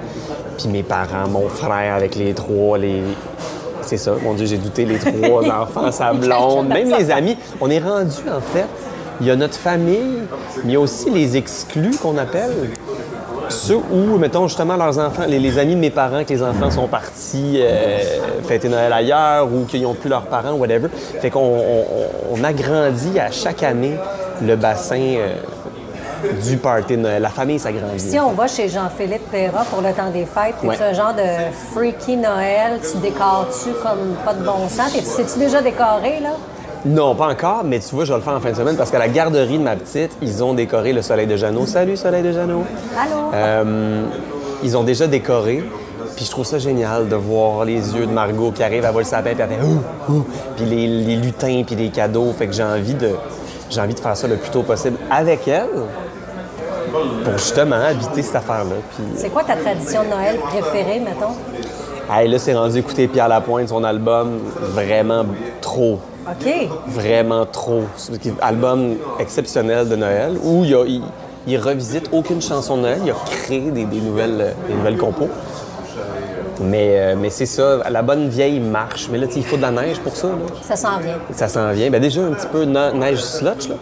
Puis 0.57 0.69
mes 0.69 0.85
parents, 0.85 1.27
mon 1.29 1.49
frère 1.49 1.95
avec 1.97 2.15
les 2.15 2.33
trois, 2.35 2.79
les... 2.79 3.03
C'est 3.93 3.99
ça, 3.99 4.13
mon 4.23 4.33
Dieu, 4.33 4.47
j'ai 4.47 4.57
douté, 4.57 4.87
les 4.87 4.97
trois 4.97 5.45
enfants, 5.63 5.93
sa 5.93 6.15
blonde, 6.15 6.69
même 6.69 6.89
les 6.99 7.11
amis. 7.11 7.37
On 7.61 7.69
est 7.69 7.79
rendu 7.79 8.23
en 8.27 8.41
fait. 8.41 8.65
Il 9.21 9.27
y 9.27 9.31
a 9.31 9.37
notre 9.37 9.59
famille, 9.59 10.23
mais 10.65 10.65
il 10.65 10.71
y 10.71 10.77
a 10.77 10.81
aussi 10.81 11.11
les 11.11 11.37
exclus 11.37 11.95
qu'on 12.01 12.17
appelle. 12.17 12.71
Ceux 13.51 13.77
où, 13.77 14.17
mettons, 14.17 14.49
justement, 14.49 14.77
leurs 14.77 14.99
enfants, 14.99 15.25
les, 15.29 15.39
les 15.39 15.59
amis 15.59 15.75
de 15.75 15.81
mes 15.81 15.91
parents, 15.91 16.25
que 16.25 16.31
les 16.31 16.43
enfants 16.43 16.71
sont 16.71 16.87
partis 16.89 17.59
euh, 17.59 17.99
fêter 18.45 18.71
Noël 18.71 18.95
ailleurs 18.95 19.47
ou 19.53 19.67
qu'ils 19.67 19.83
n'ont 19.83 19.93
plus 19.93 20.09
leurs 20.09 20.25
parents, 20.25 20.53
whatever. 20.55 20.89
Fait 21.21 21.29
qu'on 21.29 21.41
on, 21.41 21.85
on 22.33 22.43
agrandit 22.43 23.21
à 23.21 23.31
chaque 23.31 23.63
année 23.63 23.97
le 24.41 24.57
bassin 24.57 24.97
euh, 24.97 25.35
du 26.49 26.57
party 26.57 26.97
de 26.97 27.03
Noël. 27.03 27.23
La 27.23 27.29
famille 27.29 27.59
s'agrandit. 27.59 27.99
Si 27.99 28.19
on 28.19 28.33
va 28.33 28.47
chez 28.47 28.69
Jean-Philippe 28.69 29.31
Perra 29.31 29.65
pour 29.65 29.81
le 29.81 29.93
temps 29.93 30.11
des 30.13 30.25
fêtes, 30.27 30.55
es-tu 30.63 30.67
Ouais. 30.69 30.77
un 30.83 30.93
genre 30.93 31.15
de 31.15 31.23
freaky 31.75 32.17
Noël? 32.17 32.81
Tu 32.81 32.99
décores-tu 32.99 33.71
comme 33.83 34.15
pas 34.25 34.35
de 34.35 34.45
bon 34.45 34.69
sens? 34.69 34.93
T'es- 34.93 35.03
C'est-tu 35.03 35.39
déjà 35.39 35.61
décoré, 35.63 36.21
là? 36.23 36.31
Non, 36.85 37.15
pas 37.15 37.29
encore, 37.29 37.63
mais 37.65 37.79
tu 37.79 37.95
vois, 37.95 38.05
je 38.05 38.13
vais 38.13 38.19
le 38.19 38.25
faire 38.25 38.35
en 38.35 38.41
fin 38.41 38.51
de 38.51 38.57
semaine 38.57 38.77
parce 38.77 38.91
qu'à 38.91 38.99
la 38.99 39.09
garderie 39.09 39.59
de 39.59 39.63
ma 39.63 39.77
petite, 39.77 40.11
ils 40.21 40.43
ont 40.43 40.53
décoré 40.55 40.93
le 40.93 41.01
Soleil 41.03 41.27
de 41.29 41.37
Jeannot. 41.37 41.67
Salut, 41.67 41.97
Soleil 41.97 42.23
de 42.25 42.33
Jeannot! 42.33 42.65
Allô? 43.01 43.31
Euh, 43.35 44.03
ils 44.65 44.77
ont 44.77 44.83
déjà 44.83 45.07
décoré. 45.07 45.63
Puis 46.17 46.27
je 46.27 46.31
trouve 46.31 46.45
ça 46.45 46.59
génial 46.59 47.09
de 47.09 47.17
voir 47.17 47.65
les 47.65 47.95
yeux 47.95 48.07
de 48.07 48.13
Margot 48.13 48.51
qui 48.53 48.63
arrive 48.63 48.85
à 48.85 48.91
voir 48.91 49.03
le 49.03 49.09
sapin, 49.09 49.31
puis 49.31 49.41
elle 49.41 49.49
fait 49.49 49.65
ouh, 49.65 50.13
ouh, 50.13 50.25
puis 50.57 50.67
les, 50.67 50.87
les 50.87 51.17
lutins, 51.17 51.63
puis 51.67 51.75
les 51.75 51.89
cadeaux. 51.89 52.31
Fait 52.37 52.47
que 52.49 52.53
j'ai 52.53 52.63
envie 52.63 52.93
de 52.95 53.11
j'ai 53.73 53.81
envie 53.81 53.95
de 53.95 54.01
faire 54.01 54.17
ça 54.17 54.29
le 54.29 54.37
plus 54.37 54.51
tôt 54.51 54.63
possible 54.63 54.99
avec 55.11 55.49
elle 55.49 55.67
pour 57.25 57.33
justement 57.39 57.77
habiter 57.77 58.23
cette 58.23 58.37
affaire-là. 58.37 58.77
Puis 58.95 59.05
C'est 59.17 59.31
quoi 59.31 59.45
ta 59.45 59.57
tradition 59.57 60.03
de 60.05 60.09
Noël 60.09 60.37
préférée, 60.39 61.01
mettons? 61.01 61.35
hey, 62.15 62.29
là, 62.29 62.39
c'est 62.39 62.55
rendu 62.55 62.79
écouter 62.79 63.09
Pierre 63.09 63.29
Lapointe, 63.29 63.69
son 63.69 63.83
album, 63.85 64.39
vraiment 64.75 65.25
trop. 65.61 65.99
OK. 66.29 66.53
Vraiment 66.87 67.47
trop. 67.47 67.83
Album 68.41 68.97
exceptionnel 69.19 69.89
de 69.89 69.97
Noël 69.97 70.37
où 70.43 70.65
il, 70.65 70.75
a- 70.75 70.85
il- 70.87 71.03
il 71.47 71.59
revisite 71.59 72.09
aucune 72.13 72.41
chanson 72.41 72.77
de 72.77 72.83
Noël. 72.83 72.99
Il 73.05 73.11
a 73.11 73.15
créé 73.25 73.71
des, 73.73 73.85
des 73.85 74.01
nouvelles, 74.01 74.55
des 74.69 74.75
nouvelles 74.75 74.99
compos. 74.99 75.29
Mais, 76.61 76.99
euh, 76.99 77.15
mais 77.19 77.31
c'est 77.31 77.47
ça, 77.47 77.79
la 77.89 78.03
bonne 78.03 78.29
vieille 78.29 78.61
marche. 78.61 79.09
Mais 79.11 79.19
là, 79.19 79.27
il 79.35 79.45
faut 79.45 79.57
de 79.57 79.63
la 79.63 79.71
neige 79.71 79.99
pour 80.01 80.15
ça. 80.15 80.29
là. 80.29 80.35
Ça 80.63 80.77
s'en 80.77 80.99
vient. 80.99 81.17
Ça 81.33 81.49
s'en 81.49 81.71
vient. 81.73 81.91
Ben 81.91 82.01
déjà 82.01 82.21
un 82.23 82.33
petit 82.33 82.47
peu 82.47 82.65
ne- 82.65 82.93
neige 82.93 83.23
slotch, 83.23 83.69
là. 83.69 83.77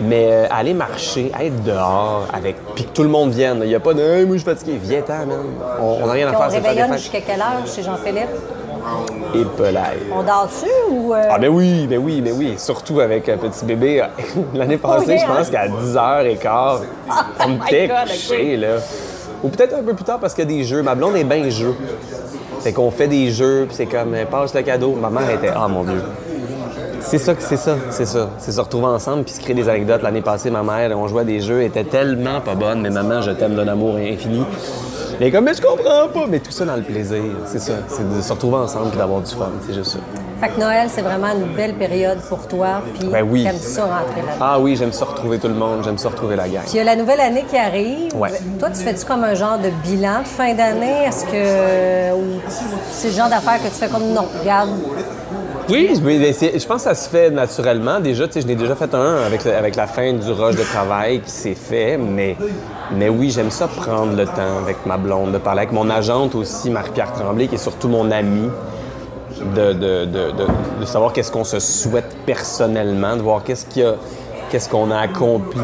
Mais 0.00 0.28
euh, 0.30 0.46
aller 0.50 0.74
marcher, 0.74 1.30
être 1.40 1.62
dehors 1.62 2.26
avec. 2.32 2.56
Puis 2.74 2.84
que 2.84 2.90
tout 2.90 3.02
le 3.02 3.08
monde 3.08 3.30
vienne. 3.30 3.60
Il 3.62 3.68
n'y 3.68 3.74
a 3.74 3.80
pas 3.80 3.94
de 3.94 4.00
Hey, 4.00 4.24
moi 4.24 4.36
je 4.36 4.42
suis 4.42 4.50
fatigué. 4.50 4.78
Viens-t'en, 4.82 5.26
man. 5.26 5.38
On 5.80 5.98
on 6.02 6.06
n'a 6.06 6.12
rien 6.12 6.28
à 6.28 6.34
on 6.34 6.38
faire, 6.38 6.48
des 6.48 6.68
réveillonne 6.68 6.92
jusqu'à 6.98 7.20
quelle 7.20 7.40
heure 7.40 7.66
chez 7.66 7.82
Jean-Philippe? 7.82 8.28
Et. 9.34 9.44
On 10.12 10.22
dort-tu 10.22 10.68
ou... 10.90 11.14
euh, 11.14 11.22
Ah, 11.30 11.38
mais 11.40 11.48
oui, 11.48 11.86
mais 11.88 11.96
oui, 11.96 12.20
mais 12.22 12.32
oui. 12.32 12.54
Surtout 12.58 13.00
avec 13.00 13.28
un 13.28 13.36
petit 13.38 13.64
bébé. 13.64 14.04
L'année 14.54 14.76
passée, 14.76 15.18
je 15.18 15.24
hein? 15.24 15.36
pense 15.36 15.50
qu'à 15.50 15.66
10h15, 15.68 16.80
on 17.46 17.48
God, 17.88 18.06
couché, 18.06 18.56
là. 18.56 18.76
Ou 19.44 19.48
peut-être 19.48 19.74
un 19.74 19.82
peu 19.82 19.94
plus 19.94 20.04
tard 20.04 20.18
parce 20.18 20.34
qu'il 20.34 20.50
y 20.50 20.52
a 20.52 20.56
des 20.56 20.64
jeux. 20.64 20.82
Ma 20.82 20.94
blonde 20.94 21.16
est 21.16 21.24
bien 21.24 21.48
jeu. 21.50 21.74
Fait 22.60 22.72
qu'on 22.72 22.90
fait 22.90 23.08
des 23.08 23.30
jeux, 23.30 23.66
puis 23.66 23.76
c'est 23.76 23.86
comme, 23.86 24.16
passe 24.30 24.54
le 24.54 24.62
cadeau. 24.62 24.94
Ma 24.94 25.10
mère 25.10 25.28
était, 25.30 25.50
ah 25.54 25.68
mon 25.68 25.84
Dieu. 25.84 26.00
C'est 27.00 27.18
ça, 27.18 27.34
c'est 27.38 27.58
ça, 27.58 27.76
c'est 27.90 28.06
ça. 28.06 28.30
C'est 28.38 28.52
se 28.52 28.60
retrouver 28.60 28.86
ensemble 28.86 29.24
puis 29.24 29.34
se 29.34 29.40
créer 29.40 29.54
des 29.54 29.68
anecdotes. 29.68 30.00
L'année 30.02 30.22
passée, 30.22 30.50
ma 30.50 30.62
mère, 30.62 30.98
on 30.98 31.06
jouait 31.06 31.20
à 31.20 31.24
des 31.24 31.40
jeux, 31.40 31.60
elle 31.60 31.66
était 31.66 31.84
tellement 31.84 32.40
pas 32.40 32.54
bonne, 32.54 32.80
mais 32.80 32.88
maman, 32.88 33.20
je 33.20 33.32
t'aime 33.32 33.54
d'un 33.54 33.68
amour 33.68 33.96
infini. 33.96 34.42
Mais 35.20 35.30
comme, 35.30 35.44
mais 35.44 35.52
je 35.52 35.60
comprends 35.60 36.08
pas, 36.08 36.26
mais 36.26 36.40
tout 36.40 36.50
ça 36.50 36.64
dans 36.64 36.76
le 36.76 36.82
plaisir, 36.82 37.22
c'est 37.44 37.60
ça. 37.60 37.74
C'est 37.88 38.16
de 38.16 38.22
se 38.22 38.32
retrouver 38.32 38.56
ensemble 38.56 38.88
puis 38.88 38.98
d'avoir 38.98 39.20
du 39.20 39.30
fun, 39.30 39.50
c'est 39.66 39.74
juste 39.74 39.92
ça. 39.92 39.98
Fait 40.40 40.48
que 40.48 40.60
Noël, 40.60 40.88
c'est 40.90 41.02
vraiment 41.02 41.28
une 41.34 41.54
belle 41.54 41.74
période 41.74 42.18
pour 42.28 42.46
toi, 42.48 42.82
puis 42.98 43.08
Ben 43.08 43.22
oui. 43.22 43.44
t'aimes 43.44 43.56
ça 43.56 43.84
rentrer 43.84 44.22
là 44.22 44.32
Ah 44.40 44.58
oui, 44.58 44.76
j'aime 44.76 44.92
ça 44.92 45.04
retrouver 45.04 45.38
tout 45.38 45.48
le 45.48 45.54
monde, 45.54 45.82
j'aime 45.84 45.98
ça 45.98 46.08
retrouver 46.08 46.36
la 46.36 46.48
gang. 46.48 46.62
Puis 46.64 46.72
il 46.74 46.76
y 46.78 46.80
a 46.80 46.84
la 46.84 46.96
nouvelle 46.96 47.20
année 47.20 47.44
qui 47.48 47.56
arrive. 47.56 48.14
Ouais. 48.16 48.30
Toi, 48.58 48.70
tu 48.70 48.82
fais-tu 48.82 49.04
comme 49.04 49.24
un 49.24 49.34
genre 49.34 49.58
de 49.58 49.70
bilan 49.88 50.20
de 50.22 50.26
fin 50.28 50.52
d'année? 50.54 51.04
Est-ce 51.06 51.24
que. 51.24 52.14
Ou 52.14 52.40
c'est 52.90 53.08
le 53.08 53.14
genre 53.14 53.28
d'affaires 53.28 53.58
que 53.58 53.68
tu 53.68 53.74
fais 53.74 53.88
comme 53.88 54.12
non, 54.12 54.26
regarde. 54.40 54.70
Oui, 55.70 55.98
mais 56.04 56.18
je 56.32 56.66
pense 56.66 56.84
que 56.84 56.90
ça 56.90 56.94
se 56.94 57.08
fait 57.08 57.30
naturellement. 57.30 57.98
Déjà, 57.98 58.26
tu 58.26 58.34
sais, 58.34 58.42
je 58.42 58.46
n'ai 58.46 58.54
déjà 58.54 58.74
fait 58.74 58.94
un 58.94 59.16
avec, 59.24 59.46
avec 59.46 59.76
la 59.76 59.86
fin 59.86 60.12
du 60.12 60.30
rush 60.30 60.56
de 60.56 60.62
travail 60.62 61.20
qui 61.22 61.30
s'est 61.30 61.54
fait, 61.54 61.96
mais, 61.96 62.36
mais 62.92 63.08
oui, 63.08 63.30
j'aime 63.30 63.50
ça 63.50 63.66
prendre 63.66 64.14
le 64.14 64.26
temps 64.26 64.58
avec 64.62 64.84
ma 64.84 64.98
blonde, 64.98 65.32
de 65.32 65.38
parler 65.38 65.60
avec 65.60 65.72
mon 65.72 65.88
agente 65.88 66.34
aussi, 66.34 66.68
Marie-Pierre 66.68 67.12
Tremblay, 67.14 67.46
qui 67.48 67.54
est 67.54 67.58
surtout 67.58 67.88
mon 67.88 68.10
amie, 68.10 68.50
de, 69.54 69.72
de, 69.72 70.04
de, 70.04 70.30
de- 70.80 70.84
savoir 70.86 71.12
qu'est-ce 71.12 71.32
qu'on 71.32 71.44
se 71.44 71.58
souhaite 71.60 72.14
personnellement, 72.26 73.16
de 73.16 73.22
voir 73.22 73.42
qu'est-ce 73.42 73.66
qu'il 73.66 73.82
y 73.82 73.86
a, 73.86 73.94
qu'est-ce 74.50 74.68
qu'on 74.68 74.90
a 74.90 74.98
accompli, 74.98 75.60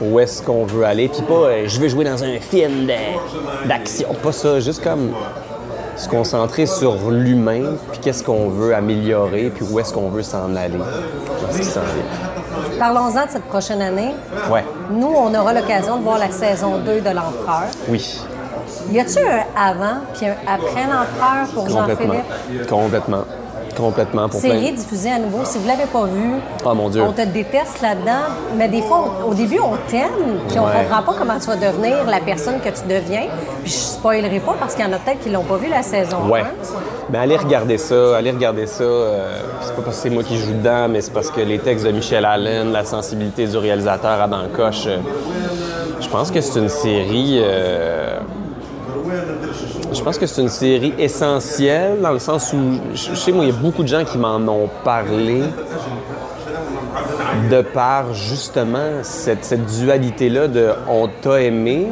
où 0.00 0.18
est-ce 0.20 0.42
qu'on 0.42 0.64
veut 0.64 0.84
aller, 0.84 1.08
puis 1.08 1.22
pas 1.22 1.34
euh, 1.34 1.64
je 1.66 1.78
veux 1.80 1.88
jouer 1.88 2.04
dans 2.04 2.22
un 2.24 2.38
film 2.40 2.88
d'action, 3.66 4.08
pas 4.22 4.32
ça, 4.32 4.58
juste 4.60 4.82
comme 4.82 5.12
se 5.96 6.08
concentrer 6.08 6.66
sur 6.66 7.10
l'humain, 7.10 7.74
puis 7.92 8.00
qu'est-ce 8.00 8.22
qu'on 8.24 8.48
veut 8.48 8.74
améliorer, 8.74 9.50
puis 9.54 9.64
où 9.70 9.78
est-ce 9.78 9.92
qu'on 9.92 10.08
veut 10.08 10.22
s'en 10.22 10.54
aller. 10.56 10.78
Parlons-en 12.78 13.26
de 13.26 13.30
cette 13.30 13.44
prochaine 13.44 13.82
année. 13.82 14.14
Ouais, 14.50 14.64
Nous, 14.90 15.06
on 15.14 15.34
aura 15.34 15.52
l'occasion 15.52 15.98
de 15.98 16.02
voir 16.02 16.18
la 16.18 16.30
saison 16.30 16.78
2 16.78 17.00
de 17.00 17.10
l'Empereur. 17.10 17.64
oui, 17.88 18.20
Y 18.90 19.00
a-tu 19.00 19.18
un 19.18 19.44
avant 19.56 20.00
puis 20.14 20.26
un 20.26 20.34
après 20.46 20.82
l'Empereur 20.84 21.46
pour. 21.54 21.68
Jean-Philippe? 21.68 22.66
Complètement. 22.68 23.24
Complètement. 23.76 24.28
Pour 24.28 24.40
Série 24.40 24.58
plein... 24.72 24.72
diffusée 24.72 25.12
à 25.12 25.18
nouveau. 25.18 25.38
Si 25.44 25.56
vous 25.56 25.66
l'avez 25.66 25.84
pas 25.86 26.04
vu, 26.04 26.32
Oh, 26.66 26.74
mon 26.74 26.88
Dieu. 26.90 27.02
on 27.02 27.12
te 27.12 27.22
déteste 27.22 27.80
là-dedans. 27.80 28.26
Mais 28.56 28.68
des 28.68 28.82
fois, 28.82 29.04
on- 29.24 29.30
au 29.30 29.32
début, 29.34 29.60
on 29.60 29.76
t'aime, 29.88 30.40
puis 30.48 30.58
on 30.58 30.64
Ouais. 30.66 30.72
comprend 30.88 31.02
pas 31.02 31.14
comment 31.18 31.38
tu 31.38 31.46
vas 31.46 31.54
devenir 31.56 32.04
la 32.06 32.18
personne 32.18 32.58
que 32.60 32.68
tu 32.68 32.82
deviens. 32.88 33.26
Puis 33.62 33.70
je 33.72 33.76
spoilerai 33.78 34.40
pas 34.40 34.56
parce 34.58 34.74
qu'il 34.74 34.84
y 34.84 34.88
en 34.88 34.92
a 34.92 34.98
peut-être 34.98 35.20
qui 35.20 35.30
l'ont 35.30 35.44
pas 35.44 35.56
vu 35.56 35.68
la 35.68 35.82
saison 35.82 36.28
Ouais. 36.28 36.40
1. 36.40 36.44
Mais 37.10 37.18
allez 37.18 37.36
regarder 37.36 37.78
ça, 37.78 38.16
allez 38.16 38.32
regarder 38.32 38.66
ça. 38.66 38.82
euh, 38.82 39.40
c'est 39.62 39.74
pas 39.76 39.82
parce 39.82 39.96
que 39.98 40.02
c'est 40.02 40.10
moi 40.10 40.24
qui 40.24 40.36
joue 40.36 40.52
dedans, 40.52 40.88
mais 40.90 41.00
c'est 41.00 41.12
parce 41.12 41.30
que 41.30 41.40
les 41.40 41.60
textes 41.60 41.86
de 41.86 41.92
Michel 41.92 42.24
Allen, 42.24 42.72
la 42.72 42.84
sensibilité 42.84 43.46
du 43.46 43.56
réalisateur 43.56 44.20
Adam 44.20 44.48
Coche, 44.54 44.86
euh, 44.88 44.98
je 46.00 46.08
pense 46.08 46.30
que 46.32 46.40
c'est 46.40 46.58
une 46.58 46.68
série. 46.68 47.38
euh, 47.40 48.09
je 49.92 50.02
pense 50.02 50.18
que 50.18 50.26
c'est 50.26 50.42
une 50.42 50.48
série 50.48 50.94
essentielle 50.98 52.00
dans 52.00 52.12
le 52.12 52.18
sens 52.18 52.52
où, 52.52 52.58
je 52.94 53.14
sais, 53.14 53.32
moi, 53.32 53.44
il 53.44 53.50
y 53.50 53.52
a 53.52 53.56
beaucoup 53.56 53.82
de 53.82 53.88
gens 53.88 54.04
qui 54.04 54.18
m'en 54.18 54.36
ont 54.36 54.68
parlé 54.84 55.42
de 57.50 57.62
par 57.62 58.12
justement 58.14 59.02
cette, 59.02 59.44
cette 59.44 59.66
dualité-là 59.66 60.48
de 60.48 60.70
on 60.88 61.08
t'a 61.08 61.42
aimé, 61.42 61.88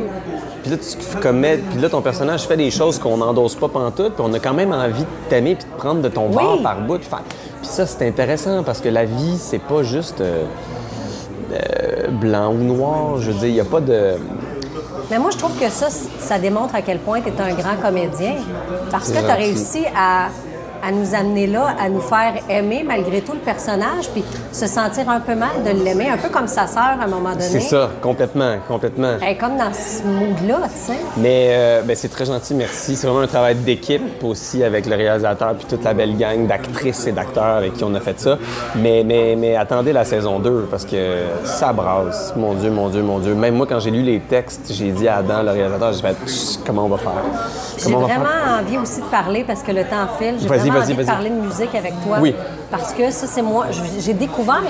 puis 0.62 0.72
là 0.72 0.76
tu 0.76 1.16
commets, 1.18 1.58
puis 1.58 1.80
là 1.80 1.88
ton 1.88 2.02
personnage 2.02 2.42
fait 2.42 2.56
des 2.56 2.70
choses 2.70 2.98
qu'on 2.98 3.18
n'endosse 3.18 3.54
pas 3.54 3.68
pantoute, 3.68 4.14
puis 4.14 4.24
on 4.26 4.32
a 4.32 4.38
quand 4.38 4.54
même 4.54 4.72
envie 4.72 5.02
de 5.02 5.28
t'aimer 5.28 5.54
puis 5.54 5.64
de 5.64 5.76
prendre 5.76 6.02
de 6.02 6.08
ton 6.08 6.28
bord 6.28 6.62
par 6.62 6.80
bout. 6.80 6.98
Puis 6.98 7.08
ça 7.62 7.86
c'est 7.86 8.06
intéressant 8.06 8.62
parce 8.62 8.80
que 8.80 8.88
la 8.88 9.04
vie 9.04 9.36
c'est 9.38 9.60
pas 9.60 9.82
juste 9.82 10.20
euh, 10.20 10.44
euh, 11.52 12.08
blanc 12.08 12.52
ou 12.52 12.58
noir. 12.58 13.18
Je 13.18 13.30
veux 13.30 13.38
dire, 13.38 13.48
il 13.48 13.54
n'y 13.54 13.60
a 13.60 13.64
pas 13.64 13.80
de 13.80 14.16
Mais 15.10 15.18
moi, 15.18 15.30
je 15.30 15.38
trouve 15.38 15.58
que 15.58 15.68
ça, 15.70 15.88
ça 15.90 16.38
démontre 16.38 16.74
à 16.74 16.82
quel 16.82 16.98
point 16.98 17.20
tu 17.20 17.28
es 17.28 17.40
un 17.40 17.54
grand 17.54 17.76
comédien. 17.76 18.34
Parce 18.90 19.10
que 19.10 19.18
tu 19.18 19.24
as 19.24 19.34
réussi 19.34 19.84
à, 19.96 20.28
à 20.82 20.92
nous 20.92 21.14
amener 21.14 21.46
là, 21.46 21.74
à 21.80 21.88
nous 21.88 22.00
faire 22.00 22.34
aimer 22.48 22.84
malgré 22.86 23.20
tout 23.20 23.32
le 23.32 23.38
personnage, 23.38 24.08
puis 24.12 24.24
se 24.52 24.66
sentir 24.66 25.08
un 25.08 25.20
peu 25.20 25.34
mal 25.34 25.62
de 25.64 25.84
l'aimer, 25.84 26.08
un 26.08 26.16
peu 26.16 26.28
comme 26.28 26.48
sa 26.48 26.66
sœur 26.66 26.96
à 27.00 27.04
un 27.04 27.06
moment 27.06 27.32
donné. 27.32 27.44
C'est 27.44 27.60
ça, 27.60 27.90
complètement, 28.00 28.56
complètement. 28.66 29.16
Elle 29.20 29.32
est 29.32 29.36
comme 29.36 29.56
dans 29.56 29.72
ce 29.72 30.06
mood-là, 30.06 30.68
tu 30.68 30.92
sais. 30.92 30.98
Mais 31.16 31.48
euh, 31.50 31.82
ben, 31.82 31.96
c'est 31.96 32.08
très 32.08 32.24
gentil, 32.24 32.54
merci. 32.54 32.96
C'est 32.96 33.06
vraiment 33.06 33.22
un 33.22 33.28
travail 33.28 33.56
d'équipe 33.56 34.22
aussi 34.22 34.62
avec 34.62 34.86
le 34.86 34.96
réalisateur 34.96 35.54
puis 35.54 35.66
toute 35.66 35.84
la 35.84 35.94
belle 35.94 36.16
gang 36.16 36.46
d'actrices 36.46 37.06
et 37.06 37.12
d'acteurs 37.12 37.56
avec 37.56 37.74
qui 37.74 37.84
on 37.84 37.94
a 37.94 38.00
fait 38.00 38.18
ça. 38.20 38.38
Mais, 38.76 39.02
mais, 39.04 39.36
mais 39.36 39.56
attendez 39.56 39.92
la 39.92 40.04
saison 40.04 40.38
2 40.38 40.68
parce 40.70 40.84
que 40.84 41.16
ça 41.44 41.72
brasse. 41.72 42.34
Mon 42.36 42.54
Dieu, 42.54 42.70
mon 42.70 42.88
Dieu, 42.88 43.02
mon 43.02 43.18
Dieu. 43.18 43.34
Même 43.34 43.54
moi, 43.54 43.66
quand 43.68 43.80
j'ai 43.80 43.90
lu 43.90 44.02
les 44.02 44.20
textes, 44.20 44.72
j'ai 44.72 44.90
dit 44.90 45.08
à 45.08 45.16
Adam, 45.16 45.42
le 45.42 45.50
réalisateur, 45.50 45.92
j'ai 45.92 46.02
fait 46.02 46.16
comment 46.66 46.84
on 46.84 46.88
va 46.88 46.98
faire? 46.98 47.12
J'ai 47.78 47.92
vraiment 47.92 48.08
faire? 48.08 48.60
envie 48.60 48.78
aussi 48.78 49.00
de 49.00 49.06
parler 49.06 49.44
parce 49.46 49.62
que 49.62 49.72
le 49.72 49.84
temps 49.84 50.08
file. 50.18 50.36
J'ai 50.40 50.48
Vas-y, 50.70 50.94
parler 51.04 51.30
de 51.30 51.34
musique 51.34 51.74
avec 51.74 51.92
toi. 52.04 52.18
Oui. 52.20 52.34
Parce 52.70 52.92
que 52.92 53.10
ça, 53.10 53.26
c'est 53.26 53.42
moi. 53.42 53.66
J'ai 53.98 54.12
découvert 54.14 54.62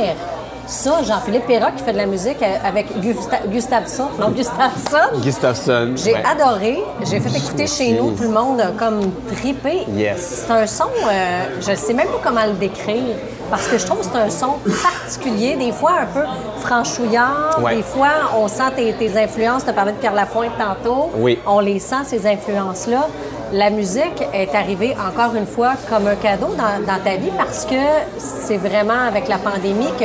ça, 0.66 1.02
Jean-Philippe 1.02 1.46
Perra 1.46 1.70
qui 1.70 1.82
fait 1.82 1.94
de 1.94 1.96
la 1.96 2.04
musique 2.04 2.36
avec 2.62 2.94
Gusta- 2.98 3.48
Gustavson. 3.48 4.08
Non, 4.20 4.28
Gustavson. 4.30 5.18
Gustafsson. 5.22 5.92
J'ai 5.96 6.12
ouais. 6.12 6.22
adoré. 6.30 6.82
J'ai 7.10 7.20
fait 7.20 7.36
écouter 7.38 7.66
chez 7.66 7.92
nous. 7.92 8.10
Tout 8.12 8.24
le 8.24 8.28
monde 8.28 8.60
a 8.60 8.66
comme 8.72 9.00
trippé. 9.34 9.84
Yes. 9.94 10.44
C'est 10.46 10.52
un 10.52 10.66
son, 10.66 10.84
euh, 11.10 11.44
je 11.62 11.70
ne 11.70 11.76
sais 11.76 11.94
même 11.94 12.08
pas 12.08 12.20
comment 12.22 12.44
le 12.44 12.52
décrire. 12.52 13.16
Parce 13.50 13.66
que 13.66 13.78
je 13.78 13.86
trouve 13.86 14.00
que 14.00 14.04
c'est 14.04 14.18
un 14.18 14.28
son 14.28 14.56
particulier, 14.82 15.56
des 15.56 15.72
fois 15.72 15.92
un 16.02 16.06
peu 16.06 16.26
franchouillard. 16.60 17.58
Ouais. 17.62 17.76
Des 17.76 17.82
fois, 17.82 18.08
on 18.36 18.46
sent 18.46 18.70
tes, 18.76 18.92
tes 18.92 19.18
influences. 19.18 19.64
Tu 19.64 19.70
as 19.70 19.72
parlé 19.72 19.92
de 19.92 19.96
Pierre 19.96 20.12
Lapointe 20.14 20.52
tantôt. 20.58 21.10
Oui. 21.16 21.38
On 21.46 21.60
les 21.60 21.78
sent, 21.78 22.04
ces 22.04 22.26
influences-là. 22.26 23.06
La 23.52 23.70
musique 23.70 24.22
est 24.34 24.54
arrivée 24.54 24.94
encore 24.94 25.34
une 25.34 25.46
fois 25.46 25.72
comme 25.88 26.06
un 26.06 26.16
cadeau 26.16 26.48
dans, 26.48 26.84
dans 26.86 27.02
ta 27.02 27.16
vie 27.16 27.30
parce 27.36 27.64
que 27.64 27.74
c'est 28.18 28.58
vraiment 28.58 29.06
avec 29.08 29.26
la 29.28 29.38
pandémie 29.38 29.88
que 29.98 30.04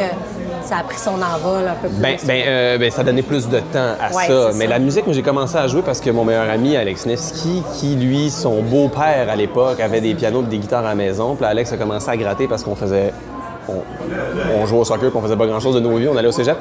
ça 0.63 0.77
a 0.77 0.83
pris 0.83 0.97
son 0.97 1.15
envol 1.21 1.67
un 1.67 1.75
peu 1.81 1.89
plus. 1.89 2.01
Ben, 2.01 2.15
ben, 2.23 2.43
euh, 2.47 2.77
ben, 2.77 2.89
ça 2.89 3.01
a 3.01 3.03
donné 3.03 3.21
plus 3.21 3.49
de 3.49 3.59
temps 3.59 3.95
à 3.99 4.15
Ouais, 4.15 4.27
ça. 4.27 4.51
Mais 4.55 4.65
ça. 4.65 4.69
la 4.69 4.79
musique, 4.79 5.05
moi, 5.05 5.13
j'ai 5.13 5.21
commencé 5.21 5.57
à 5.57 5.67
jouer 5.67 5.81
parce 5.81 5.99
que 5.99 6.09
mon 6.09 6.23
meilleur 6.23 6.49
ami, 6.49 6.77
Alex 6.77 7.05
Nevsky, 7.05 7.63
qui, 7.73 7.95
lui, 7.95 8.29
son 8.29 8.61
beau-père 8.61 9.27
à 9.29 9.35
l'époque, 9.35 9.79
avait 9.81 9.99
des 9.99 10.13
pianos 10.15 10.43
et 10.43 10.45
des 10.45 10.59
guitares 10.59 10.85
à 10.85 10.89
la 10.89 10.95
maison. 10.95 11.35
Puis 11.35 11.45
Alex 11.45 11.73
a 11.73 11.77
commencé 11.77 12.09
à 12.09 12.15
gratter 12.15 12.47
parce 12.47 12.63
qu'on 12.63 12.75
faisait. 12.75 13.13
On, 13.67 13.75
on 14.61 14.65
jouait 14.65 14.79
au 14.79 14.83
soccer 14.83 15.09
puis 15.09 15.17
on 15.17 15.21
faisait 15.21 15.37
pas 15.37 15.47
grand-chose 15.47 15.75
de 15.75 15.79
nos 15.79 15.95
vies. 15.97 16.07
On 16.07 16.17
allait 16.17 16.27
au 16.27 16.33
cégep. 16.33 16.57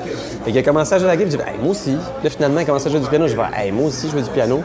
Et 0.47 0.51
qu'il 0.51 0.59
a 0.59 0.63
commencé 0.63 0.95
à 0.95 0.99
jouer 0.99 1.09
à 1.09 1.11
la 1.13 1.17
guitare. 1.17 1.33
J'ai 1.33 1.39
dit, 1.39 1.51
hey, 1.51 1.61
moi 1.61 1.71
aussi. 1.71 1.97
Là, 2.23 2.31
finalement, 2.31 2.61
il 2.61 2.63
a 2.63 2.67
commencé 2.67 2.89
à 2.89 2.91
jouer 2.91 3.01
du 3.01 3.09
piano. 3.09 3.29
J'ai 3.29 3.35
dit, 3.35 3.41
hey, 3.57 3.71
moi 3.71 3.87
aussi, 3.87 4.09
je 4.09 4.17
joue 4.17 4.23
du 4.23 4.31
piano. 4.31 4.63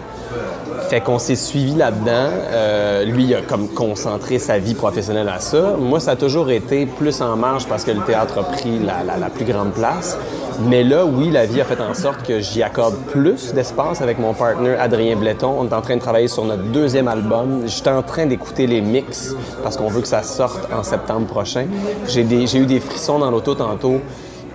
Fait 0.89 1.01
qu'on 1.01 1.19
s'est 1.19 1.35
suivi 1.35 1.75
là-dedans. 1.75 2.29
Euh, 2.51 3.03
lui, 3.03 3.25
il 3.25 3.35
a 3.35 3.41
comme 3.41 3.67
concentré 3.67 4.39
sa 4.39 4.57
vie 4.57 4.73
professionnelle 4.73 5.27
à 5.27 5.41
ça. 5.41 5.75
Moi, 5.77 5.99
ça 5.99 6.11
a 6.11 6.15
toujours 6.15 6.49
été 6.49 6.85
plus 6.85 7.21
en 7.21 7.35
marge 7.35 7.67
parce 7.67 7.83
que 7.83 7.91
le 7.91 7.99
théâtre 8.01 8.39
a 8.39 8.43
pris 8.43 8.79
la, 8.79 9.29
plus 9.29 9.43
grande 9.43 9.73
place. 9.73 10.17
Mais 10.61 10.85
là, 10.85 11.05
oui, 11.05 11.29
la 11.29 11.45
vie 11.45 11.59
a 11.59 11.65
fait 11.65 11.81
en 11.81 11.93
sorte 11.93 12.25
que 12.25 12.39
j'y 12.39 12.63
accorde 12.63 12.95
plus 13.11 13.53
d'espace 13.53 14.01
avec 14.01 14.17
mon 14.17 14.33
partenaire 14.33 14.81
Adrien 14.81 15.17
Bletton. 15.17 15.55
On 15.59 15.67
est 15.67 15.73
en 15.73 15.81
train 15.81 15.97
de 15.97 16.01
travailler 16.01 16.29
sur 16.29 16.45
notre 16.45 16.63
deuxième 16.63 17.09
album. 17.09 17.63
J'étais 17.65 17.89
en 17.89 18.01
train 18.01 18.25
d'écouter 18.25 18.65
les 18.65 18.79
mix 18.79 19.35
parce 19.63 19.75
qu'on 19.75 19.89
veut 19.89 20.01
que 20.01 20.07
ça 20.07 20.23
sorte 20.23 20.69
en 20.71 20.83
septembre 20.83 21.27
prochain. 21.27 21.65
J'ai 22.07 22.21
eu 22.21 22.65
des 22.65 22.79
frissons 22.79 23.19
dans 23.19 23.29
l'auto 23.29 23.55
tantôt. 23.55 23.99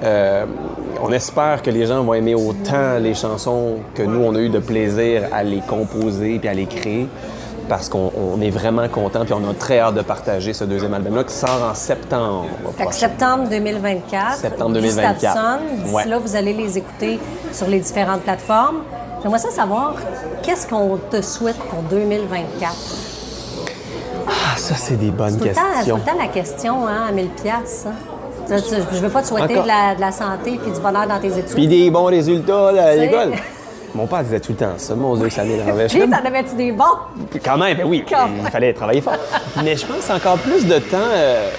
Euh, 0.02 0.46
on 1.02 1.12
espère 1.12 1.62
que 1.62 1.70
les 1.70 1.86
gens 1.86 2.02
vont 2.02 2.14
aimer 2.14 2.34
autant 2.34 2.98
les 3.00 3.14
chansons 3.14 3.76
que 3.94 4.02
nous, 4.02 4.20
on 4.24 4.34
a 4.34 4.38
eu 4.38 4.48
de 4.48 4.58
plaisir 4.60 5.24
à 5.32 5.42
les 5.42 5.60
composer 5.60 6.38
puis 6.38 6.48
à 6.48 6.54
les 6.54 6.66
créer. 6.66 7.08
Parce 7.68 7.88
qu'on 7.88 8.10
on 8.16 8.40
est 8.40 8.50
vraiment 8.50 8.86
content 8.88 9.24
puis 9.24 9.32
on 9.32 9.48
a 9.48 9.54
très 9.54 9.78
hâte 9.78 9.94
de 9.94 10.02
partager 10.02 10.52
ce 10.52 10.64
deuxième 10.64 10.92
album-là 10.94 11.24
qui 11.24 11.32
sort 11.32 11.62
en 11.70 11.74
septembre. 11.74 12.46
Fait 12.76 12.86
que 12.86 12.94
septembre 12.94 13.48
2024. 13.48 14.34
Septembre 14.36 14.72
2024. 14.74 15.14
Gustafson. 15.14 15.40
D'ici 15.82 15.94
Ouais. 15.94 16.04
là, 16.06 16.18
vous 16.18 16.36
allez 16.36 16.52
les 16.52 16.76
écouter 16.78 17.18
sur 17.52 17.68
les 17.68 17.78
différentes 17.80 18.22
plateformes. 18.22 18.78
J'aimerais 19.22 19.38
ça 19.38 19.50
savoir, 19.50 19.94
qu'est-ce 20.42 20.66
qu'on 20.66 20.98
te 21.10 21.22
souhaite 21.22 21.56
pour 21.70 21.80
2024? 21.82 22.72
Ah, 24.26 24.56
ça, 24.56 24.74
c'est 24.74 24.96
des 24.96 25.10
bonnes 25.12 25.38
tout 25.38 25.44
questions. 25.44 25.96
le 25.96 26.02
temps 26.02 26.18
la 26.18 26.26
question, 26.28 26.86
hein, 26.88 27.04
à 27.08 27.12
1000 27.12 27.28
piastres. 27.28 27.86
hein. 27.88 27.92
Je 28.48 28.98
veux 29.00 29.08
pas 29.08 29.22
te 29.22 29.28
souhaiter 29.28 29.54
de 29.54 29.66
la, 29.66 29.94
de 29.94 30.00
la 30.00 30.12
santé 30.12 30.58
puis 30.62 30.72
du 30.72 30.80
bonheur 30.80 31.06
dans 31.06 31.18
tes 31.18 31.28
études. 31.38 31.54
Puis 31.54 31.66
des 31.66 31.90
bons 31.90 32.06
résultats 32.06 32.68
à 32.68 32.94
l'école. 32.94 33.32
Mon 33.94 34.06
père 34.06 34.22
disait 34.22 34.40
tout 34.40 34.52
le 34.52 34.58
temps 34.58 34.72
ça. 34.78 34.94
Mon 34.94 35.16
Dieu, 35.16 35.26
que 35.26 35.32
ça 35.32 35.44
m'énervait. 35.44 35.86
Puis, 35.88 36.08
t'en 36.08 36.24
avais-tu 36.26 36.54
des 36.56 36.72
bons? 36.72 36.84
Quand 37.44 37.58
même, 37.58 37.76
ben 37.76 37.86
oui, 37.86 38.04
Quand 38.08 38.28
il 38.42 38.50
fallait 38.50 38.72
travailler 38.72 39.02
fort. 39.02 39.18
Mais 39.62 39.76
je 39.76 39.84
pense 39.84 39.98
que 39.98 40.02
c'est 40.04 40.12
encore 40.14 40.38
plus 40.38 40.66
de 40.66 40.78
temps 40.78 40.96
euh, 41.12 41.50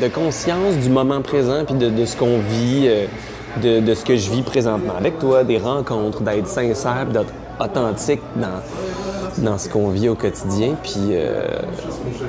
de 0.00 0.08
conscience 0.08 0.74
du 0.76 0.90
moment 0.90 1.22
présent, 1.22 1.64
puis 1.64 1.74
de, 1.74 1.88
de 1.88 2.04
ce 2.04 2.14
qu'on 2.14 2.38
vit, 2.40 2.88
euh, 2.88 3.06
de, 3.62 3.80
de 3.80 3.94
ce 3.94 4.04
que 4.04 4.16
je 4.16 4.30
vis 4.30 4.42
présentement 4.42 4.94
avec 4.98 5.18
toi, 5.18 5.44
des 5.44 5.56
rencontres, 5.56 6.20
d'être 6.20 6.46
sincère, 6.46 7.06
d'être 7.06 7.32
authentique 7.58 8.20
dans, 8.36 8.60
dans 9.38 9.58
ce 9.58 9.68
qu'on 9.68 9.88
vit 9.88 10.08
au 10.08 10.14
quotidien, 10.14 10.74
puis 10.82 11.10
euh, 11.12 11.44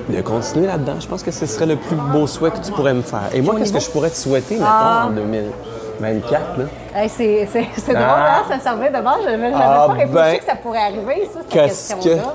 de 0.09 0.21
continuer 0.21 0.67
là-dedans. 0.67 0.95
Je 0.99 1.07
pense 1.07 1.23
que 1.23 1.31
ce 1.31 1.45
serait 1.45 1.65
le 1.65 1.75
plus 1.75 1.95
beau 1.95 2.27
souhait 2.27 2.51
que 2.51 2.59
tu 2.65 2.71
pourrais 2.71 2.93
me 2.93 3.01
faire. 3.01 3.29
Et 3.33 3.41
moi, 3.41 3.55
qu'est-ce 3.57 3.73
que 3.73 3.79
je 3.79 3.89
pourrais 3.89 4.09
te 4.09 4.15
souhaiter, 4.17 4.55
mettons, 4.55 4.65
Ah. 4.67 5.07
en 5.07 5.11
2024? 5.11 6.57
Là? 6.59 6.65
Hey, 6.95 7.09
c'est 7.09 7.45
drôle, 7.87 7.97
Ah. 7.97 8.39
hein? 8.39 8.43
Ça 8.49 8.59
servait 8.59 8.89
de 8.89 8.93
base. 9.01 9.17
Je 9.25 9.29
n'avais 9.29 9.51
Ah, 9.55 9.85
pas 9.87 9.93
réfléchi 9.93 10.13
ben, 10.13 10.37
que 10.39 10.45
ça 10.45 10.55
pourrait 10.55 10.79
arriver, 10.79 11.29
ça, 11.33 11.39
cette 11.41 11.49
qu'est-ce 11.49 11.93
question-là. 11.95 12.33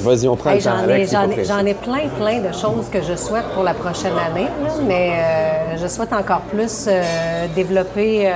Vas-y, 0.00 0.28
on 0.28 0.36
prend 0.36 0.50
Hey, 0.50 0.58
le 0.58 0.64
temps 0.64 0.72
J'en 1.44 1.64
ai, 1.64 1.72
plein, 1.72 2.08
plein 2.20 2.40
de 2.40 2.52
choses 2.52 2.86
que 2.92 3.00
je 3.00 3.16
souhaite 3.16 3.46
pour 3.54 3.62
la 3.62 3.72
prochaine 3.72 4.12
année, 4.18 4.44
là, 4.62 4.70
mais 4.86 5.12
euh, 5.12 5.76
je 5.82 5.86
souhaite 5.86 6.12
encore 6.12 6.42
plus 6.42 6.86
euh, 6.86 7.46
développer 7.54 8.28
euh, 8.28 8.32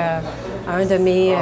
un 0.72 0.86
de 0.86 0.96
mes, 0.96 1.32
euh, 1.34 1.36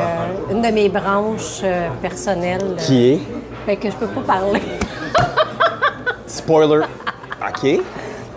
une 0.51 0.61
de 0.61 0.69
mes 0.69 0.89
branches 0.89 1.61
euh, 1.63 1.87
personnelles. 2.03 2.75
Qui 2.79 3.11
est? 3.13 3.21
Fait 3.69 3.77
que 3.77 3.91
je 3.91 3.97
peux 3.97 4.07
pas 4.07 4.23
parler. 4.23 4.63
Spoiler. 6.27 6.85
OK. 7.47 7.81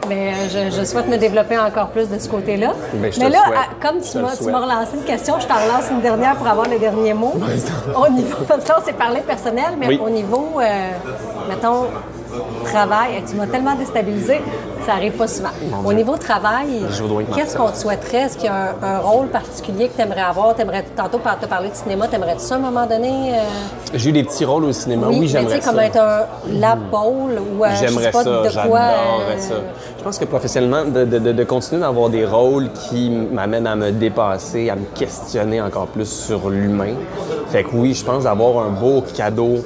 Mais 0.09 0.33
euh, 0.33 0.69
je, 0.71 0.75
je 0.77 0.83
souhaite 0.83 1.07
me 1.07 1.15
développer 1.17 1.57
encore 1.57 1.87
plus 1.87 2.09
de 2.09 2.19
ce 2.19 2.27
côté-là. 2.27 2.73
Ben, 2.95 3.11
Mais 3.17 3.25
le 3.27 3.31
là, 3.31 3.39
à- 3.47 3.81
comme 3.87 4.01
tu 4.01 4.17
le 4.17 4.23
m'as, 4.23 4.59
relancé 4.59 4.97
une 4.97 5.03
question, 5.05 5.39
je 5.39 5.47
t'en 5.47 5.55
relance 5.55 5.89
une 5.89 6.01
dernière 6.01 6.35
pour 6.35 6.47
avoir 6.47 6.67
les 6.67 6.79
derniers 6.79 7.13
mots. 7.13 7.33
au 7.95 8.09
niveau, 8.09 8.35
parce 8.47 8.63
que 8.65 8.67
là, 8.69 8.79
on 8.81 8.85
s'est 8.85 8.91
parlé 8.91 9.21
personnel, 9.21 9.71
mais 9.79 9.87
Oui. 9.87 10.01
au 10.05 10.09
niveau, 10.09 10.59
euh, 10.59 10.89
mettons, 11.47 11.85
travail, 12.65 13.23
tu 13.25 13.35
m'as 13.37 13.47
tellement 13.47 13.75
déstabilisé, 13.75 14.41
ça 14.85 14.93
arrive 14.93 15.13
pas 15.13 15.27
souvent. 15.27 15.49
Au 15.85 15.93
niveau 15.93 16.17
travail, 16.17 16.81
qu'est-ce 17.35 17.55
qu'on 17.57 17.69
te 17.69 17.77
souhaiterait? 17.77 18.23
Est-ce 18.23 18.35
qu'il 18.37 18.45
y 18.45 18.49
a 18.49 18.75
un, 18.81 18.95
un 18.95 18.99
rôle 18.99 19.27
particulier 19.27 19.87
que 19.87 19.95
tu 19.95 20.01
aimerais 20.01 20.21
avoir? 20.21 20.55
Tantôt, 20.95 21.17
par 21.19 21.39
te 21.39 21.45
parler 21.45 21.69
de 21.69 21.75
cinéma, 21.75 22.07
t'aimerais-tu 22.07 22.41
ça 22.41 22.55
à 22.55 22.57
un 22.57 22.61
moment 22.61 22.85
donné? 22.85 23.33
euh, 23.35 23.41
J'ai 23.93 24.09
eu 24.09 24.13
des 24.13 24.23
petits 24.23 24.45
rôles 24.45 24.65
au 24.65 24.71
cinéma. 24.71 25.07
Oui, 25.07 25.19
mais 25.19 25.25
tu 25.25 25.31
j'aimerais 25.33 25.55
sais, 25.55 25.61
ça. 25.61 25.71
comme 25.71 25.79
être 25.79 25.97
un 25.99 26.21
lap 26.59 26.79
bowl 26.91 27.31
ou 27.39 27.63
euh, 27.63 27.69
J'aimerais 27.79 28.11
pas 28.11 28.23
ça, 28.23 28.29
de 28.43 28.67
quoi. 28.67 28.79
euh, 28.79 29.37
ça. 29.37 29.55
Je 29.97 30.03
pense 30.03 30.17
que 30.17 30.25
professionnellement, 30.25 30.83
de, 30.85 31.05
de- 31.05 31.19
de- 31.19 31.31
de 31.31 31.43
continuer 31.43 31.81
d'avoir 31.81 32.09
des 32.09 32.25
rôles 32.25 32.69
qui 32.89 33.09
m'amènent 33.09 33.67
à 33.67 33.75
me 33.75 33.91
dépasser, 33.91 34.69
à 34.69 34.75
me 34.75 34.85
questionner 34.95 35.61
encore 35.61 35.87
plus 35.87 36.09
sur 36.09 36.49
l'humain. 36.49 36.93
Fait 37.49 37.63
que 37.63 37.69
oui, 37.73 37.93
je 37.93 38.03
pense 38.03 38.23
d'avoir 38.23 38.65
un 38.65 38.69
beau 38.69 39.03
cadeau. 39.15 39.57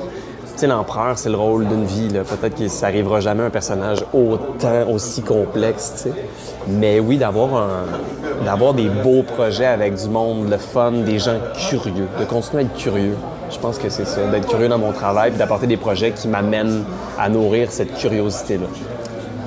Sais, 0.55 0.67
l'empereur, 0.67 1.17
c'est 1.17 1.29
le 1.29 1.35
rôle 1.35 1.67
d'une 1.67 1.83
vie. 1.83 2.07
Peut-être 2.07 2.55
que 2.55 2.67
ça 2.69 2.85
arrivera 2.87 3.19
jamais 3.19 3.43
un 3.43 3.49
personnage 3.49 4.05
autant, 4.13 4.89
aussi 4.89 5.21
complexe, 5.21 5.93
tu 5.95 6.03
sais. 6.03 6.15
Mais 6.67 6.99
oui, 7.01 7.17
d'avoir 7.17 7.55
un, 7.55 8.45
d'avoir 8.45 8.73
des 8.73 8.87
beaux 8.87 9.23
projets 9.23 9.65
avec 9.65 9.95
du 9.95 10.07
monde, 10.07 10.49
le 10.49 10.57
fun, 10.57 10.91
des 10.91 11.19
gens 11.19 11.37
curieux, 11.69 12.07
de 12.17 12.23
continuer 12.23 12.63
à 12.63 12.65
être 12.65 12.75
curieux. 12.75 13.17
Je 13.51 13.59
pense 13.59 13.77
que 13.77 13.89
c'est 13.89 14.05
ça, 14.05 14.25
d'être 14.27 14.47
curieux 14.47 14.69
dans 14.69 14.77
mon 14.77 14.93
travail, 14.93 15.31
puis 15.31 15.39
d'apporter 15.39 15.67
des 15.67 15.77
projets 15.77 16.11
qui 16.11 16.29
m'amènent 16.29 16.83
à 17.19 17.27
nourrir 17.27 17.69
cette 17.69 17.93
curiosité-là. 17.95 18.67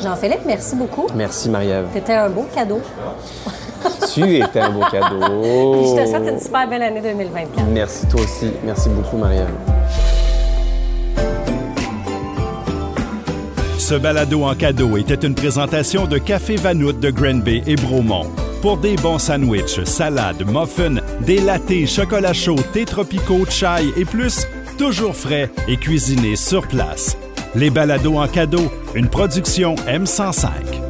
Jean-Philippe, 0.01 0.43
merci 0.47 0.77
beaucoup. 0.77 1.07
Merci, 1.15 1.49
Marie-Ève. 1.49 1.87
C'était 1.95 2.15
un 2.15 2.29
beau 2.29 2.47
cadeau. 2.55 2.81
Tu 4.13 4.37
étais 4.37 4.61
un 4.61 4.71
beau 4.71 4.81
cadeau. 4.91 5.73
Puis 5.73 5.89
je 5.89 6.03
te 6.03 6.07
souhaite 6.07 6.29
une 6.29 6.41
super 6.41 6.69
belle 6.69 6.83
année 6.83 7.01
2024. 7.01 7.67
Merci, 7.73 8.07
toi 8.07 8.21
aussi. 8.21 8.53
Merci 8.63 8.89
beaucoup, 8.91 9.17
Marie-Ève. 9.17 9.55
Ce 13.79 13.95
balado 13.95 14.43
en 14.43 14.55
cadeau 14.57 14.97
était 14.97 15.27
une 15.27 15.37
présentation 15.37 16.07
de 16.07 16.19
Café 16.19 16.57
Vanout 16.57 16.93
de 16.93 17.11
Granby 17.11 17.63
et 17.65 17.77
Bromont. 17.77 18.27
Pour 18.61 18.77
des 18.77 18.97
bons 18.97 19.19
sandwichs, 19.19 19.85
salades, 19.85 20.45
muffins, 20.47 21.01
des 21.21 21.41
latés, 21.41 21.87
chocolat 21.87 22.33
chaud, 22.33 22.57
thés 22.73 22.85
tropicaux, 22.85 23.47
chai 23.49 23.93
et 23.97 24.05
plus, 24.05 24.47
toujours 24.79 25.15
frais 25.15 25.49
et 25.69 25.77
cuisinés 25.77 26.35
sur 26.35 26.67
place. 26.67 27.17
Les 27.55 27.71
balados 27.71 28.19
en 28.19 28.27
cadeau, 28.27 28.71
une 28.97 29.09
production 29.09 29.77
M105. 29.87 30.88